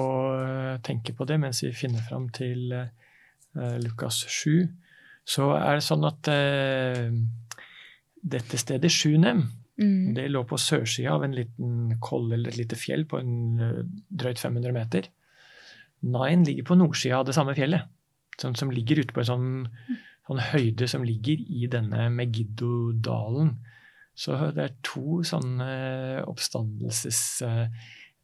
å 0.00 0.06
eh, 0.40 0.76
tenke 0.86 1.12
på 1.14 1.26
det 1.28 1.36
mens 1.42 1.60
vi 1.66 1.70
finner 1.76 2.02
fram 2.06 2.30
til 2.34 2.72
uh, 2.74 3.76
Lukas 3.82 4.22
7. 4.26 4.64
Så 5.28 5.50
er 5.58 5.78
det 5.78 5.84
sånn 5.86 6.06
at 6.08 6.30
uh, 6.32 7.10
dette 8.36 8.60
stedet, 8.62 8.92
Sjunem, 8.94 9.48
Mm. 9.80 10.10
det 10.12 10.26
lå 10.28 10.42
på 10.44 10.58
sørsida 10.60 11.14
av 11.14 11.22
en 11.24 11.32
liten 11.32 11.94
koll 12.04 12.26
eller 12.34 12.50
et 12.50 12.58
lite 12.58 12.76
fjell 12.76 13.06
på 13.08 13.16
en 13.16 13.30
uh, 13.62 13.78
drøyt 14.12 14.36
500 14.42 14.74
meter. 14.76 15.06
Nain 16.00 16.44
ligger 16.46 16.68
på 16.68 16.78
nordsida 16.78 17.20
av 17.20 17.26
det 17.28 17.36
samme 17.36 17.54
fjellet, 17.56 17.88
som, 18.40 18.54
som 18.56 18.72
ligger 18.72 19.02
ute 19.02 19.14
på 19.14 19.22
en 19.22 19.30
sånn, 19.30 19.50
sånn 20.28 20.42
høyde 20.52 20.88
som 20.88 21.04
ligger 21.04 21.40
i 21.40 21.66
denne 21.70 22.08
Megiddo-dalen. 22.14 23.58
Så 24.16 24.36
det 24.56 24.64
er 24.64 24.78
to 24.84 25.20
sånne 25.24 25.70
oppstandelses 26.28 27.20
eh, 27.46 27.68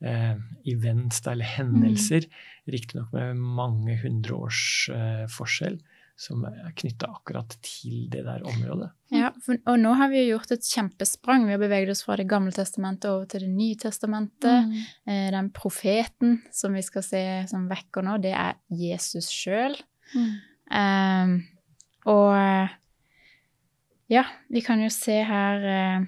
eh, 0.05 0.35
eller 0.67 1.53
hendelser, 1.57 2.27
riktignok 2.69 3.13
med 3.17 3.37
mange 3.41 3.97
hundre 4.03 4.41
års 4.47 4.63
eh, 4.93 5.25
forskjell, 5.33 5.79
som 6.17 6.47
er 6.49 6.71
knytta 6.81 7.11
akkurat 7.13 7.53
til 7.61 8.07
det 8.13 8.23
der 8.25 8.45
området. 8.49 8.89
Ja, 9.13 9.29
for, 9.45 9.59
og 9.69 9.77
nå 9.83 9.93
har 10.01 10.09
vi 10.11 10.23
jo 10.23 10.37
gjort 10.37 10.55
et 10.57 10.65
kjempesprang. 10.65 11.45
Vi 11.45 11.53
har 11.53 11.61
beveget 11.61 11.93
oss 11.93 12.01
fra 12.07 12.17
Det 12.17 12.25
gamle 12.31 12.55
testamentet 12.57 13.11
over 13.11 13.29
til 13.29 13.45
Det 13.45 13.53
nye 13.53 13.77
testamentet. 13.77 14.65
Mm. 14.65 14.79
Eh, 15.13 15.27
den 15.35 15.51
profeten 15.55 16.41
som 16.57 16.73
vi 16.73 16.83
skal 16.87 17.05
se 17.05 17.23
som 17.53 17.69
vekker 17.69 18.07
nå, 18.07 18.17
det 18.25 18.33
er 18.33 18.57
Jesus 18.73 19.29
sjøl. 19.29 19.77
Mm. 20.17 20.33
Eh, 20.81 21.37
og 22.09 22.33
ja, 24.07 24.25
vi 24.49 24.65
kan 24.65 24.81
jo 24.81 24.91
se 24.95 25.19
her 25.27 25.69
eh, 25.69 26.03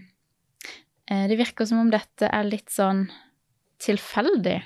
eh, 1.11 1.25
Det 1.29 1.39
virker 1.39 1.67
som 1.69 1.83
om 1.83 1.93
dette 1.93 2.31
er 2.31 2.47
litt 2.47 2.71
sånn 2.73 3.09
tilfeldig. 3.83 4.59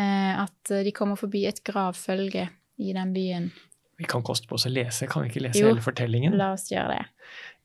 Eh, 0.00 0.32
at 0.34 0.72
de 0.84 0.92
kommer 0.96 1.20
forbi 1.20 1.46
et 1.48 1.62
gravfølge 1.64 2.48
i 2.80 2.94
den 2.96 3.12
byen. 3.14 3.50
Vi 4.00 4.08
kan 4.08 4.22
koste 4.24 4.48
på 4.48 4.56
oss 4.56 4.64
å 4.66 4.72
lese, 4.72 5.06
kan 5.10 5.22
vi 5.26 5.28
ikke 5.30 5.42
lese 5.44 5.60
Jo. 5.60 5.68
hele 5.74 5.82
fortellingen? 5.84 6.36
La 6.40 6.52
oss 6.56 6.70
gjøre 6.72 6.94
det. 6.96 7.04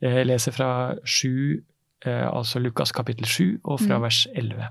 Jeg 0.04 0.26
leser 0.28 0.52
fra 0.52 0.70
7, 1.08 1.62
eh, 2.06 2.26
altså 2.28 2.60
Lukas 2.60 2.92
kapittel 2.92 3.26
7, 3.26 3.62
og 3.64 3.80
fra 3.80 3.96
Mm. 3.98 4.02
vers 4.04 4.28
11. 4.36 4.68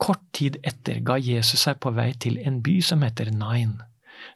Kort 0.00 0.22
tid 0.32 0.56
etter 0.64 1.02
ga 1.04 1.18
Jesus 1.20 1.60
seg 1.60 1.78
på 1.80 1.92
vei 1.94 2.12
til 2.12 2.38
en 2.38 2.62
by 2.64 2.80
som 2.80 3.02
heter 3.04 3.30
Nain. 3.30 3.82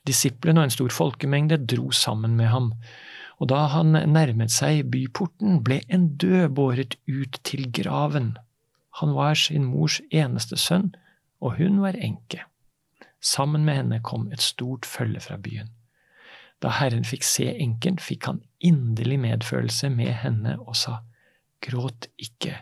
Disiplene 0.07 0.59
og 0.61 0.65
en 0.65 0.71
stor 0.71 0.89
folkemengde 0.93 1.59
dro 1.67 1.91
sammen 1.91 2.37
med 2.37 2.49
ham. 2.53 2.75
Og 3.41 3.49
da 3.49 3.67
han 3.73 3.93
nærmet 3.93 4.51
seg 4.53 4.91
byporten, 4.91 5.63
ble 5.65 5.81
en 5.89 6.17
død 6.17 6.55
båret 6.55 6.97
ut 7.09 7.39
til 7.43 7.71
graven. 7.73 8.37
Han 9.01 9.15
var 9.15 9.35
sin 9.35 9.65
mors 9.65 10.01
eneste 10.13 10.57
sønn, 10.61 10.95
og 11.41 11.57
hun 11.57 11.81
var 11.81 11.93
enke. 11.97 12.45
Sammen 13.21 13.65
med 13.65 13.75
henne 13.77 14.03
kom 14.03 14.29
et 14.33 14.41
stort 14.45 14.85
følge 14.85 15.21
fra 15.21 15.37
byen. 15.37 15.71
Da 16.65 16.73
Herren 16.79 17.05
fikk 17.05 17.27
se 17.29 17.51
enken, 17.53 17.99
fikk 18.01 18.31
han 18.31 18.41
inderlig 18.65 19.19
medfølelse 19.21 19.91
med 19.93 20.15
henne 20.25 20.57
og 20.63 20.79
sa, 20.81 21.03
Gråt 21.65 22.09
ikke. 22.21 22.59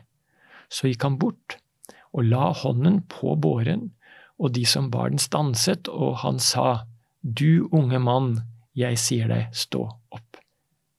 Så 0.70 0.90
gikk 0.90 1.06
han 1.06 1.18
bort 1.22 1.56
og 2.12 2.28
la 2.28 2.50
hånden 2.52 3.02
på 3.08 3.34
båren, 3.40 3.90
og 4.42 4.52
de 4.56 4.64
som 4.68 4.90
bar 4.92 5.12
den 5.12 5.22
stanset, 5.22 5.88
og 5.88 6.20
han 6.24 6.40
sa, 6.42 6.84
Du 7.22 7.68
unge 7.70 7.98
mann, 8.02 8.40
jeg 8.74 8.98
sier 8.98 9.30
deg, 9.30 9.52
stå 9.54 9.84
opp. 10.10 10.38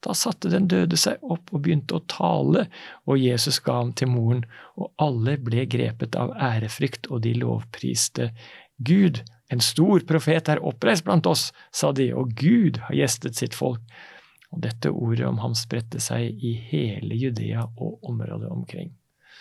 Da 0.04 0.16
satte 0.16 0.52
den 0.52 0.68
døde 0.72 0.98
seg 1.00 1.22
opp 1.22 1.52
og 1.54 1.64
begynte 1.64 1.98
å 1.98 2.06
tale, 2.12 2.66
og 3.08 3.20
Jesus 3.20 3.60
ga 3.64 3.82
ham 3.82 3.94
til 3.94 4.12
moren, 4.12 4.44
og 4.80 4.92
alle 5.04 5.38
ble 5.40 5.66
grepet 5.68 6.16
av 6.20 6.34
ærefrykt, 6.36 7.12
og 7.12 7.24
de 7.28 7.36
lovpriste 7.40 8.32
Gud, 8.80 9.22
en 9.54 9.62
stor 9.64 10.04
profet 10.10 10.50
er 10.50 10.62
oppreist 10.66 11.06
blant 11.08 11.26
oss, 11.30 11.52
sa 11.72 11.92
de, 11.96 12.10
og 12.18 12.34
Gud 12.40 12.80
har 12.88 12.96
gjestet 12.98 13.38
sitt 13.40 13.54
folk. 13.58 13.82
Og 14.54 14.62
dette 14.62 14.92
ordet 14.94 15.26
om 15.26 15.40
ham 15.42 15.56
spredte 15.58 16.02
seg 16.04 16.30
i 16.46 16.54
hele 16.70 17.16
Judea 17.18 17.64
og 17.82 18.04
området 18.06 18.50
omkring. 18.54 18.92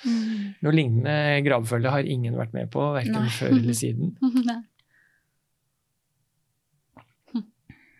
Mm. 0.02 0.54
Noe 0.64 0.72
lignende 0.74 1.42
gravfølge 1.46 1.90
har 1.94 2.08
ingen 2.08 2.34
vært 2.38 2.54
med 2.56 2.70
på, 2.72 2.80
verken 2.96 3.28
før 3.30 3.52
eller 3.58 3.76
siden. 3.76 4.14
Nei. 4.48 4.62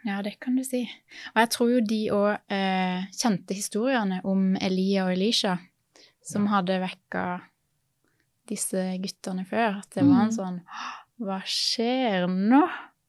Ja, 0.04 0.16
det 0.23 0.33
kan 0.42 0.57
du 0.59 0.64
si. 0.66 0.81
Og 1.31 1.37
jeg 1.45 1.50
tror 1.54 1.69
jo 1.71 1.83
de 1.87 1.99
òg 2.11 2.33
eh, 2.50 3.04
kjente 3.14 3.54
historiene 3.54 4.16
om 4.26 4.57
Elia 4.59 5.04
og 5.07 5.12
Elisha, 5.14 5.52
som 6.26 6.49
hadde 6.50 6.81
vekka 6.83 7.26
disse 8.50 8.83
guttene 9.04 9.45
før. 9.47 9.78
At 9.85 9.95
det 9.95 10.02
var 10.02 10.25
en 10.25 10.33
Mm. 10.33 10.38
sånn 10.40 10.59
Hva 11.23 11.41
skjer 11.47 12.26
nå? 12.31 12.62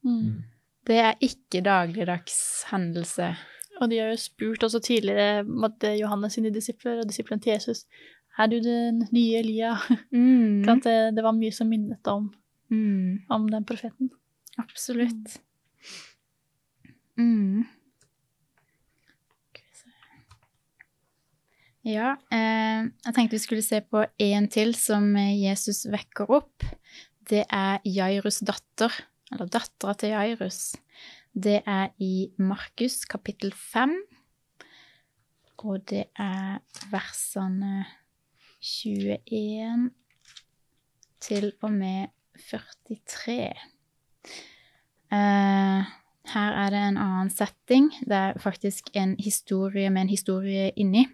Mm. 0.05 0.43
Det 0.85 0.97
er 0.99 1.15
ikke 1.23 1.61
dagligdags 1.65 2.35
hendelse. 2.69 3.31
Og 3.81 3.89
de 3.89 3.97
har 4.01 4.11
jo 4.13 4.19
spurt 4.21 4.63
også 4.67 4.81
tidligere 4.85 5.43
måtte 5.47 5.95
Johannes 5.97 6.35
sine 6.37 6.51
disipler 6.53 6.99
og 7.01 7.07
disiplene 7.09 7.41
til 7.41 7.55
Jesus 7.55 7.85
er 8.37 8.49
du 8.49 8.57
den 8.65 9.03
nye 9.13 9.39
Elia. 9.39 9.75
Mm. 10.11 10.63
Det, 10.83 10.93
det 11.15 11.23
var 11.25 11.35
mye 11.37 11.53
som 11.53 11.69
minnet 11.69 12.07
om, 12.09 12.31
Mm. 12.73 13.19
om 13.29 13.43
den 13.51 13.65
profeten. 13.69 14.09
Absolutt. 14.57 15.35
Mm. 17.19 17.65
Skal. 19.73 19.93
Ja, 21.85 22.13
eh, 22.33 22.87
jeg 23.05 23.13
tenkte 23.13 23.35
vi 23.35 23.41
skulle 23.43 23.65
se 23.65 23.81
på 23.85 24.05
en 24.25 24.47
til 24.49 24.73
som 24.79 25.11
eh, 25.19 25.35
Jesus 25.43 25.83
vekker 25.91 26.31
opp. 26.39 26.65
Det 27.29 27.45
er 27.47 27.79
Jairus' 27.87 28.43
datter, 28.43 28.91
eller 29.31 29.47
dattera 29.47 29.93
til 29.95 30.11
Jairus. 30.13 30.75
Det 31.33 31.61
er 31.65 31.93
i 32.03 32.29
Markus 32.37 33.05
kapittel 33.09 33.53
5, 33.53 33.95
og 35.63 35.79
det 35.89 36.03
er 36.19 36.59
versene 36.91 37.85
21 38.59 39.91
til 41.23 41.51
og 41.61 41.71
med 41.71 42.11
43. 42.49 43.53
Eh, 45.13 45.91
her 46.33 46.57
er 46.63 46.69
det 46.69 46.81
en 46.87 46.97
annen 46.97 47.29
setting. 47.31 47.91
Det 48.03 48.17
er 48.17 48.39
faktisk 48.39 48.89
en 48.93 49.15
historie 49.19 49.89
med 49.89 50.01
en 50.01 50.09
historie 50.09 50.71
inni. 50.75 51.07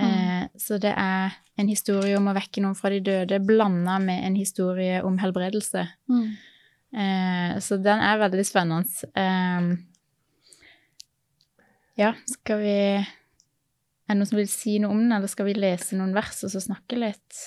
Eh, 0.00 0.44
så 0.58 0.78
det 0.80 0.92
er 0.96 1.34
en 1.60 1.68
historie 1.68 2.16
om 2.16 2.30
å 2.30 2.36
vekke 2.36 2.62
noen 2.64 2.76
fra 2.78 2.90
de 2.92 3.00
døde, 3.04 3.40
blanda 3.44 3.98
med 4.02 4.24
en 4.26 4.36
historie 4.38 5.02
om 5.04 5.18
helbredelse. 5.20 5.84
Mm. 6.08 6.28
Eh, 6.92 7.56
så 7.64 7.78
den 7.80 8.04
er 8.04 8.20
veldig 8.20 8.44
spennende. 8.46 9.10
Eh, 9.14 9.72
ja, 12.00 12.14
skal 12.26 12.62
vi 12.62 12.78
Er 14.02 14.16
det 14.16 14.18
noen 14.18 14.28
som 14.28 14.38
vil 14.40 14.48
si 14.50 14.78
noe 14.82 14.92
om 14.92 14.98
den, 14.98 15.12
eller 15.14 15.30
skal 15.30 15.46
vi 15.46 15.54
lese 15.56 15.96
noen 15.96 16.12
vers 16.12 16.42
og 16.44 16.50
så 16.52 16.60
snakke 16.60 16.98
litt? 16.98 17.38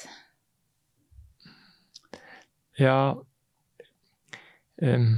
Ja 2.80 3.16
um, 4.82 5.12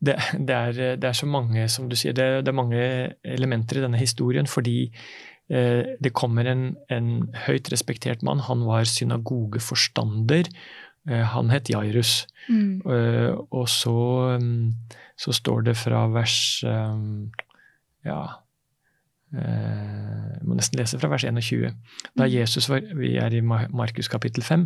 det, 0.00 0.14
det, 0.32 0.54
er, 0.54 0.72
det, 0.96 1.04
er, 1.04 1.12
så 1.12 1.26
mange, 1.26 1.66
som 1.68 1.90
du 1.90 1.96
sier, 1.98 2.14
det, 2.14 2.44
det, 2.46 2.52
er 2.52 2.56
mange 2.56 2.82
elementer 3.26 3.80
i 3.80 3.84
denne 3.84 4.00
historien 4.00 4.46
fordi 4.46 4.88
det 5.48 6.10
kommer 6.12 6.44
en, 6.44 6.64
en, 6.92 7.06
høyt 7.46 7.70
respektert 7.72 8.20
mann. 8.26 8.42
Han 8.44 8.66
var 8.68 8.84
synagogeforstander. 8.84 10.50
Eh, 11.08 11.24
han 11.24 11.50
het 11.50 11.70
Jairus. 11.72 12.26
Mm. 12.48 12.80
Eh, 12.84 13.32
og 13.50 13.68
så, 13.68 13.96
um, 14.36 14.74
så, 15.16 15.32
står 15.32 15.68
det 15.70 15.76
fra 15.80 16.06
vers 16.12 16.36
ja, 18.06 18.20
jeg 19.28 20.46
må 20.48 20.54
nesten 20.56 20.78
lese 20.80 20.96
fra 20.96 21.10
vers 21.12 21.24
21. 21.28 21.74
Da 22.16 22.24
mm. 22.24 22.30
Jesus 22.32 22.68
var, 22.70 22.80
Vi 22.96 23.10
er 23.20 23.34
i 23.36 23.42
Markus 23.44 24.08
kapittel 24.08 24.42
5. 24.42 24.64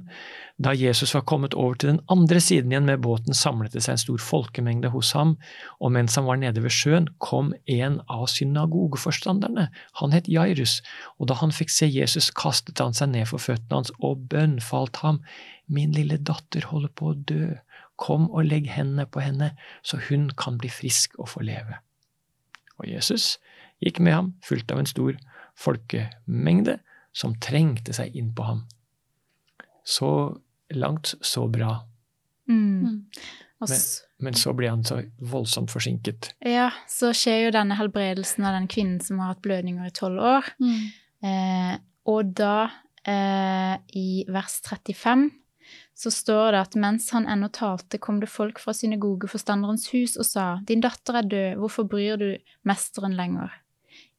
Da 0.62 0.70
Jesus 0.78 1.14
var 1.16 1.24
kommet 1.26 1.56
over 1.58 1.74
til 1.74 1.90
den 1.90 2.00
andre 2.12 2.38
siden 2.40 2.70
igjen 2.70 2.86
med 2.86 3.02
båten, 3.02 3.34
samlet 3.34 3.74
det 3.74 3.82
seg 3.82 3.96
en 3.96 4.02
stor 4.04 4.22
folkemengde 4.22 4.92
hos 4.94 5.10
ham, 5.18 5.34
og 5.82 5.92
mens 5.96 6.14
han 6.14 6.28
var 6.28 6.38
nede 6.38 6.62
ved 6.62 6.70
sjøen, 6.70 7.08
kom 7.18 7.50
en 7.66 7.98
av 8.06 8.28
synagogeforstanderne. 8.30 9.66
Han 9.98 10.14
het 10.14 10.30
Jairus, 10.30 10.78
og 11.18 11.32
da 11.32 11.40
han 11.42 11.54
fikk 11.54 11.74
se 11.74 11.90
Jesus, 11.90 12.30
kastet 12.30 12.78
han 12.78 12.94
seg 12.94 13.10
ned 13.16 13.26
for 13.32 13.42
føttene 13.42 13.82
hans 13.82 13.90
og 13.98 14.28
bønnfalt 14.30 15.02
ham. 15.02 15.24
Min 15.66 15.90
lille 15.96 16.20
datter 16.22 16.70
holder 16.70 16.94
på 16.94 17.10
å 17.10 17.18
dø. 17.18 17.56
Kom 17.98 18.30
og 18.30 18.46
legg 18.46 18.70
hendene 18.70 19.08
på 19.10 19.24
henne, 19.26 19.56
så 19.82 19.98
hun 20.08 20.30
kan 20.38 20.54
bli 20.62 20.70
frisk 20.70 21.18
og 21.18 21.34
få 21.34 21.42
leve. 21.50 21.82
Og 22.78 22.86
Jesus 22.86 23.40
gikk 23.82 24.00
med 24.02 24.14
ham, 24.16 24.32
fulgt 24.46 24.72
av 24.72 24.82
en 24.82 24.88
stor 24.88 25.18
folkemengde 25.58 26.78
som 27.12 27.34
trengte 27.42 27.94
seg 27.96 28.14
inn 28.16 28.32
på 28.34 28.46
ham. 28.46 28.64
Så 29.84 30.38
langt, 30.74 31.14
så 31.20 31.46
bra. 31.50 31.80
Mm. 32.48 32.80
mm. 32.80 33.00
Men, 33.62 33.78
men, 34.18 34.34
så 34.34 34.52
blir 34.58 34.72
han 34.72 34.80
så 34.84 34.96
voldsomt 35.18 35.70
forsinket. 35.70 36.32
Ja, 36.42 36.72
så 36.90 37.12
skjer 37.14 37.44
jo 37.44 37.52
denne 37.54 37.76
helbredelsen 37.78 38.42
av 38.48 38.56
den 38.56 38.66
kvinnen 38.66 38.98
som 39.04 39.20
har 39.22 39.36
hatt 39.36 39.44
blødninger 39.44 39.86
i 39.86 39.94
tolv 39.94 40.18
år. 40.18 40.48
Mm. 40.58 40.80
Eh, 41.22 41.76
og 42.10 42.32
da, 42.40 42.56
eh, 43.06 43.76
i 43.94 44.24
vers 44.26 44.58
35, 44.66 45.28
så 45.94 46.10
står 46.10 46.56
det 46.56 46.64
at 46.64 46.74
mens 46.82 47.06
han 47.14 47.28
ennå 47.30 47.52
talte, 47.54 48.00
kom 48.02 48.18
det 48.18 48.32
folk 48.32 48.58
fra 48.58 48.74
synagogeforstanderens 48.74 49.86
hus 49.94 50.16
og 50.18 50.26
sa, 50.26 50.46
Din 50.66 50.82
datter 50.82 51.20
er 51.20 51.28
død, 51.28 51.62
hvorfor 51.62 51.86
bryr 51.86 52.18
du 52.18 52.28
mesteren 52.66 53.14
lenger? 53.14 53.54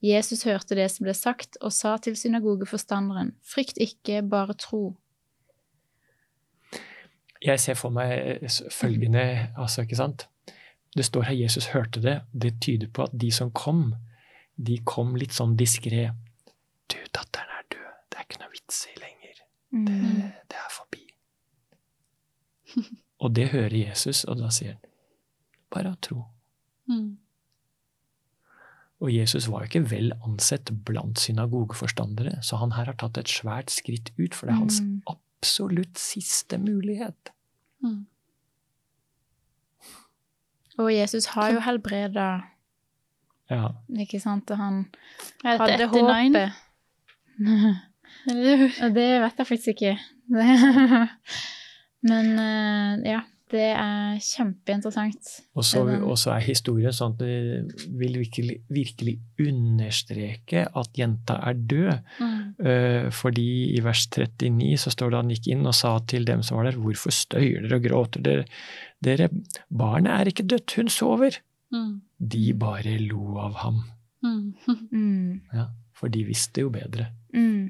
Jesus 0.04 0.44
hørte 0.44 0.76
det 0.76 0.90
som 0.92 1.06
ble 1.06 1.14
sagt, 1.16 1.56
og 1.64 1.72
sa 1.72 1.96
til 1.98 2.18
synagogeforstanderen, 2.20 3.34
Frykt 3.44 3.80
ikke, 3.80 4.22
bare 4.28 4.54
tro. 4.60 4.98
Jeg 7.44 7.60
ser 7.60 7.76
for 7.80 7.92
meg 7.92 8.44
følgende, 8.72 9.50
altså, 9.60 9.84
ikke 9.84 10.00
sant 10.00 10.28
Det 10.96 11.06
står 11.06 11.26
her 11.28 11.36
Jesus 11.36 11.66
hørte 11.74 12.02
det. 12.02 12.22
Det 12.32 12.54
tyder 12.62 12.88
på 12.94 13.08
at 13.08 13.16
de 13.22 13.32
som 13.32 13.50
kom, 13.52 13.96
de 14.56 14.78
kom 14.86 15.16
litt 15.18 15.34
sånn 15.34 15.56
diskré. 15.58 16.12
Du, 16.86 17.00
datteren 17.16 17.50
er 17.50 17.66
død. 17.74 17.88
Det 18.12 18.20
er 18.20 18.28
ikke 18.28 18.42
noe 18.44 18.54
vits 18.54 18.84
i 18.92 19.00
lenger. 19.00 19.40
Det, 19.74 19.98
det, 20.52 20.60
er 20.60 20.70
forbi. 20.70 21.02
og 23.24 23.34
det 23.34 23.48
hører 23.56 23.74
Jesus, 23.74 24.22
og 24.30 24.38
da 24.44 24.52
sier 24.54 24.76
han 24.76 24.92
bare 25.74 25.96
tro. 26.06 26.28
Mm. 26.92 27.23
Og 29.04 29.12
Jesus 29.12 29.50
var 29.52 29.64
jo 29.64 29.72
ikke 29.72 29.90
vel 29.92 30.14
ansett 30.24 30.72
blant 30.88 31.20
synagogeforstandere, 31.20 32.38
så 32.46 32.62
han 32.62 32.72
her 32.78 32.88
har 32.88 32.98
tatt 33.00 33.20
et 33.20 33.32
svært 33.32 33.74
skritt 33.74 34.14
ut, 34.16 34.32
for 34.32 34.48
det 34.48 34.56
er 34.56 34.62
hans 34.62 34.80
mm. 34.80 34.94
absolutt 35.12 36.00
siste 36.00 36.60
mulighet. 36.62 37.34
Mm. 37.84 38.06
Og 40.80 40.90
Jesus 40.94 41.28
har 41.36 41.52
jo 41.54 41.62
helbreda 41.62 42.30
ja. 43.52 43.68
Ikke 44.00 44.22
sant? 44.24 44.50
Og 44.56 44.58
han 44.58 44.86
hadde 45.44 45.90
håpet. 45.92 46.62
Og 48.84 48.96
det 48.96 49.08
vet 49.20 49.42
jeg 49.42 49.48
faktisk 49.50 49.68
ikke. 49.76 49.98
Men 52.10 52.32
eh, 52.40 53.12
ja. 53.12 53.20
Det 53.54 53.68
er 53.70 54.16
kjempeinteressant. 54.24 55.30
Og 55.54 55.66
så 56.18 56.32
er 56.34 56.46
historien 56.46 56.96
sånn 56.96 57.14
at 57.14 57.22
det 57.22 57.84
vil 58.00 58.18
virkelig, 58.24 58.56
virkelig 58.74 59.14
understreke 59.44 60.64
at 60.66 60.98
jenta 60.98 61.38
er 61.46 61.60
død. 61.60 61.92
Mm. 62.18 62.40
Uh, 62.58 63.08
fordi 63.14 63.48
i 63.76 63.84
vers 63.86 64.08
39 64.10 64.72
så 64.82 64.94
står 64.96 65.14
det 65.14 65.22
han 65.22 65.36
gikk 65.36 65.52
inn 65.54 65.70
og 65.70 65.78
sa 65.78 65.94
til 66.10 66.26
dem 66.30 66.42
som 66.46 66.58
var 66.60 66.72
der, 66.72 66.80
hvorfor 66.82 67.14
støyer 67.14 67.68
dere 67.68 67.78
og 67.78 67.86
gråter 67.86 68.26
dere? 68.26 68.48
dere 69.04 69.30
barnet 69.68 70.14
er 70.16 70.32
ikke 70.32 70.48
dødt, 70.48 70.78
hun 70.80 70.90
sover. 70.92 71.38
Mm. 71.74 71.94
De 72.34 72.44
bare 72.58 72.98
lo 73.04 73.38
av 73.44 73.62
ham. 73.66 73.84
Mm. 74.24 75.42
Ja, 75.58 75.68
for 75.94 76.10
de 76.10 76.24
visste 76.26 76.64
jo 76.64 76.72
bedre. 76.74 77.12
Mm. 77.36 77.70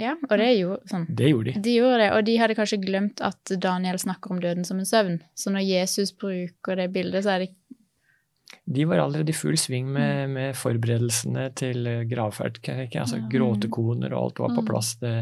Ja, 0.00 0.14
og 0.16 0.38
det 0.40 0.46
jo 0.56 0.76
sånn. 0.88 1.04
Det 1.12 1.28
gjorde 1.28 1.52
de. 1.52 1.62
De 1.66 1.72
gjorde 1.76 1.98
det, 2.00 2.12
og 2.16 2.22
de 2.24 2.36
hadde 2.40 2.56
kanskje 2.56 2.78
glemt 2.80 3.20
at 3.24 3.52
Daniel 3.60 3.98
snakker 4.00 4.32
om 4.32 4.38
døden 4.40 4.64
som 4.64 4.78
en 4.80 4.88
søvn. 4.88 5.18
Så 5.36 5.52
når 5.52 5.66
Jesus 5.66 6.14
bruker 6.16 6.80
det 6.80 6.88
bildet, 6.94 7.26
så 7.26 7.34
er 7.34 7.44
det 7.44 7.50
De 8.64 8.86
var 8.88 9.02
allerede 9.02 9.32
i 9.32 9.36
full 9.36 9.58
sving 9.58 9.90
med, 9.92 10.28
mm. 10.28 10.32
med 10.38 10.56
forberedelsene 10.56 11.50
til 11.58 11.86
eh, 11.88 12.06
gravferd. 12.08 12.62
Altså. 12.68 13.20
Gråtekoner 13.32 14.14
og 14.14 14.22
alt 14.22 14.42
var 14.44 14.56
på 14.56 14.64
mm. 14.64 14.70
plass. 14.70 14.94
Det, 15.02 15.14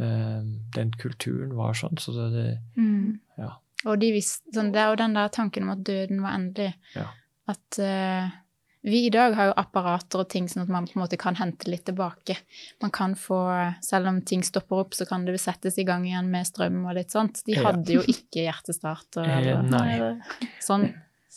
uh, 0.00 0.42
den 0.74 0.92
kulturen 0.98 1.54
var 1.58 1.78
sånn, 1.78 1.98
så 2.02 2.14
det, 2.16 2.28
det 2.34 2.50
mm. 2.82 3.08
Ja. 3.38 3.54
Og 3.86 3.98
de 4.02 4.10
visste, 4.10 4.42
sånn, 4.54 4.72
det 4.74 4.82
er 4.82 4.90
jo 4.90 4.98
den 4.98 5.14
der 5.14 5.30
tanken 5.30 5.68
om 5.68 5.76
at 5.76 5.86
døden 5.86 6.22
var 6.24 6.34
endelig. 6.34 6.72
Ja. 6.96 7.06
At 7.48 7.78
uh, 7.78 8.38
vi 8.88 9.04
i 9.06 9.10
dag 9.12 9.34
har 9.36 9.50
jo 9.50 9.56
apparater 9.60 10.22
og 10.22 10.28
ting 10.32 10.48
sånn 10.50 10.64
at 10.64 10.72
man 10.72 10.86
på 10.88 10.96
en 10.98 11.02
måte 11.04 11.18
kan 11.20 11.38
hente 11.38 11.70
litt 11.70 11.84
tilbake. 11.88 12.38
Man 12.82 12.92
kan 12.94 13.16
få, 13.18 13.40
Selv 13.84 14.10
om 14.10 14.20
ting 14.26 14.44
stopper 14.46 14.84
opp, 14.84 14.96
så 14.96 15.06
kan 15.08 15.26
det 15.26 15.38
settes 15.42 15.78
i 15.78 15.86
gang 15.88 16.06
igjen 16.08 16.30
med 16.32 16.48
strøm 16.48 16.84
og 16.86 16.96
litt 16.98 17.14
sånt. 17.14 17.42
De 17.46 17.58
hadde 17.58 17.98
jo 17.98 18.04
ikke 18.04 18.46
hjertestart. 18.46 19.20
Og, 19.20 19.28
eh, 19.28 19.62
Nei. 19.68 20.48
Sånn. 20.64 20.88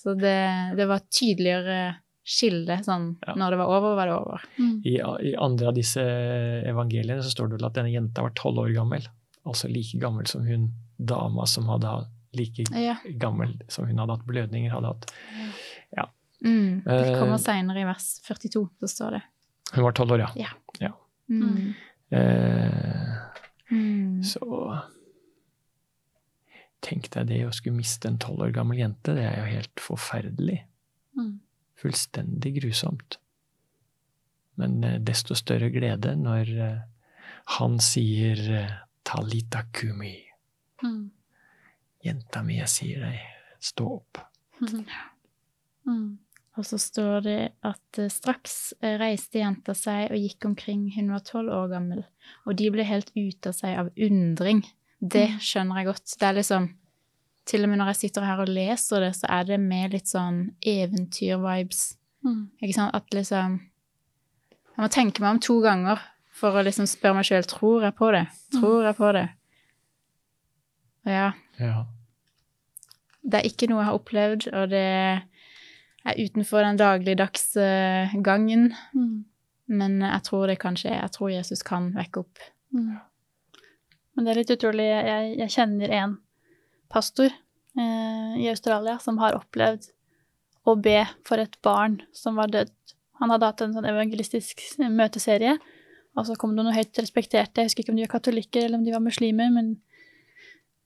Så 0.02 0.16
det, 0.18 0.38
det 0.78 0.88
var 0.90 1.04
tydeligere 1.14 1.82
skille. 2.26 2.80
Sånn 2.86 3.12
ja. 3.26 3.36
når 3.38 3.54
det 3.54 3.60
var 3.62 3.74
over, 3.76 3.98
var 4.00 4.10
det 4.10 4.16
over. 4.18 4.46
Mm. 4.58 4.76
I, 4.86 4.96
I, 5.32 5.34
andre 5.42 5.72
av 5.72 5.78
disse 5.78 6.06
evangeliene 6.70 7.22
så 7.26 7.34
står 7.34 7.52
det 7.52 7.60
vel 7.60 7.70
at 7.70 7.78
denne 7.78 7.94
jenta 7.94 8.26
var 8.26 8.34
tolv 8.38 8.64
år 8.66 8.74
gammel. 8.78 9.06
Altså 9.48 9.70
like 9.72 10.00
gammel 10.02 10.30
som 10.30 10.46
hun 10.46 10.72
dama 11.02 11.48
som 11.50 11.70
hadde 11.72 11.92
like 12.38 12.64
ja. 12.78 12.96
gammel 13.20 13.58
som 13.68 13.88
hun 13.90 14.00
hadde 14.00 14.16
hatt 14.16 14.28
blødninger, 14.30 14.72
hadde 14.72 14.94
hatt. 14.94 15.14
Ja. 15.36 15.50
Mm, 16.46 16.82
det 16.86 17.20
kommer 17.20 17.38
seinere 17.38 17.82
i 17.84 17.86
vers 17.86 18.08
42, 18.26 18.64
så 18.82 18.88
står 18.90 19.12
det. 19.18 19.22
Hun 19.76 19.84
var 19.86 19.94
tolv 19.98 20.12
år, 20.16 20.20
ja. 20.24 20.30
ja. 20.36 20.50
ja. 20.82 20.94
Mm. 21.30 21.74
Uh, 22.12 23.14
så 24.26 24.42
Tenk 26.82 27.12
deg 27.14 27.28
det 27.30 27.44
å 27.46 27.52
skulle 27.54 27.78
miste 27.78 28.10
en 28.10 28.18
tolv 28.20 28.42
år 28.48 28.52
gammel 28.56 28.80
jente. 28.82 29.14
Det 29.14 29.22
er 29.22 29.38
jo 29.38 29.46
helt 29.54 29.78
forferdelig. 29.80 30.66
Mm. 31.14 31.38
Fullstendig 31.78 32.56
grusomt. 32.58 33.20
Men 34.58 34.82
uh, 34.82 34.98
desto 34.98 35.38
større 35.38 35.70
glede 35.70 36.16
når 36.18 36.50
han 37.60 37.78
sier 37.82 38.38
'talita 39.06 39.62
kumi'. 39.74 40.26
Mm. 40.82 41.12
Jenta 42.02 42.42
mi, 42.44 42.58
jeg 42.58 42.70
sier 42.74 43.06
deg, 43.06 43.22
stå 43.62 43.88
opp. 44.02 44.26
Mm. 45.82 46.20
Og 46.62 46.68
så 46.70 46.78
står 46.78 47.24
det 47.26 47.40
at 47.66 47.98
eh, 47.98 48.12
straks 48.14 48.76
eh, 48.84 48.94
reiste 49.02 49.40
jenta 49.42 49.74
seg 49.74 50.12
og 50.14 50.22
gikk 50.22 50.46
omkring, 50.46 50.84
hun 50.94 51.10
var 51.10 51.24
tolv 51.26 51.50
år 51.58 51.72
gammel, 51.72 52.04
og 52.46 52.60
de 52.60 52.68
ble 52.70 52.86
helt 52.86 53.10
ute 53.16 53.50
av 53.50 53.56
seg 53.58 53.80
av 53.82 53.90
undring. 53.98 54.62
Det 55.02 55.26
mm. 55.32 55.40
skjønner 55.42 55.80
jeg 55.82 55.88
godt. 55.90 56.14
Det 56.22 56.28
er 56.28 56.38
liksom 56.38 56.70
Til 57.50 57.66
og 57.66 57.72
med 57.72 57.80
når 57.82 57.90
jeg 57.90 57.98
sitter 57.98 58.28
her 58.28 58.44
og 58.44 58.52
leser 58.54 59.02
det, 59.02 59.16
så 59.18 59.26
er 59.34 59.48
det 59.48 59.58
med 59.58 59.96
litt 59.96 60.12
sånn 60.12 60.36
eventyr-vibes. 60.62 61.80
Mm. 62.22 62.44
Ikke 62.62 62.76
sant? 62.76 62.94
At 62.94 63.10
liksom 63.18 63.56
Jeg 64.76 64.84
må 64.84 64.90
tenke 64.94 65.24
meg 65.24 65.34
om 65.34 65.42
to 65.42 65.56
ganger 65.66 66.04
for 66.30 66.54
å 66.54 66.62
liksom 66.62 66.86
spørre 66.86 67.18
meg 67.18 67.26
sjøl 67.26 67.50
tror 67.50 67.88
jeg 67.88 67.98
på 67.98 68.12
det. 68.14 68.22
Tror 68.54 68.86
jeg 68.86 68.98
på 69.02 69.10
det? 69.18 69.26
Ja. 71.10 71.32
ja. 71.58 71.82
Det 73.26 73.42
er 73.42 73.50
ikke 73.50 73.72
noe 73.74 73.82
jeg 73.82 73.90
har 73.90 73.98
opplevd, 73.98 74.48
og 74.54 74.70
det 74.70 74.86
er 76.08 76.18
utenfor 76.18 76.64
den 76.66 76.80
dagligdags 76.80 77.54
gangen. 78.26 78.72
Mm. 78.98 79.24
Men 79.72 80.02
jeg 80.02 80.24
tror 80.28 80.50
det 80.50 80.58
kan 80.60 80.76
skje. 80.80 80.96
Jeg 80.96 81.14
tror 81.16 81.30
Jesus 81.32 81.62
kan 81.64 81.92
vekke 81.96 82.24
opp. 82.24 82.42
Mm. 82.74 82.98
Men 84.16 84.26
det 84.26 84.34
er 84.34 84.40
litt 84.42 84.54
utrolig. 84.56 84.88
Jeg, 84.90 85.34
jeg 85.40 85.54
kjenner 85.56 85.94
en 85.96 86.18
pastor 86.92 87.30
eh, 87.32 88.34
i 88.42 88.50
Australia 88.52 88.98
som 89.04 89.20
har 89.22 89.38
opplevd 89.38 89.88
å 90.68 90.76
be 90.78 91.00
for 91.28 91.42
et 91.42 91.56
barn 91.66 92.02
som 92.16 92.38
var 92.40 92.52
dødt. 92.54 92.76
Han 93.22 93.32
hadde 93.34 93.48
hatt 93.50 93.64
en 93.64 93.74
sånn 93.76 93.88
evangelistisk 93.90 94.62
møteserie, 94.82 95.56
og 96.18 96.28
så 96.28 96.36
kom 96.40 96.56
det 96.56 96.66
noen 96.66 96.76
høyt 96.76 97.00
respekterte, 97.00 97.62
jeg 97.62 97.70
husker 97.70 97.86
ikke 97.86 97.94
om 97.94 98.00
de 98.00 98.06
var 98.06 98.16
katolikker 98.16 98.66
eller 98.66 98.82
om 98.82 98.86
de 98.86 98.94
var 98.94 99.04
muslimer, 99.04 99.52
men 99.54 99.76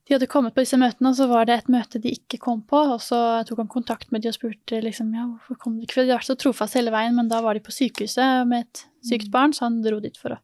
de 0.06 0.14
hadde 0.14 0.28
kommet 0.30 0.54
på 0.54 0.62
disse 0.62 0.78
møtene, 0.78 1.10
og 1.10 1.18
så 1.18 1.26
var 1.30 1.48
det 1.50 1.56
et 1.58 1.70
møte 1.74 2.00
de 2.02 2.12
ikke 2.14 2.38
kom 2.44 2.60
på, 2.70 2.78
og 2.94 3.00
så 3.02 3.20
tok 3.48 3.64
han 3.64 3.72
kontakt 3.72 4.12
med 4.14 4.22
de 4.22 4.30
og 4.30 4.36
spurte 4.38 4.82
liksom, 4.86 5.10
ja, 5.18 5.24
hvorfor 5.26 5.58
kom 5.64 5.80
de 5.80 5.88
ikke? 5.88 5.98
For 5.98 6.06
de 6.06 6.14
har 6.14 6.20
vært 6.22 6.30
så 6.30 6.38
trofast 6.38 6.78
hele 6.78 6.94
veien, 6.94 7.16
men 7.18 7.32
da 7.32 7.40
var 7.42 7.58
de 7.58 7.64
på 7.66 7.74
sykehuset 7.74 8.46
med 8.50 8.68
et 8.68 8.84
sykt 9.06 9.32
barn, 9.34 9.56
så 9.56 9.66
han 9.66 9.80
dro 9.86 9.98
dit 10.04 10.18
for 10.22 10.38
å 10.38 10.42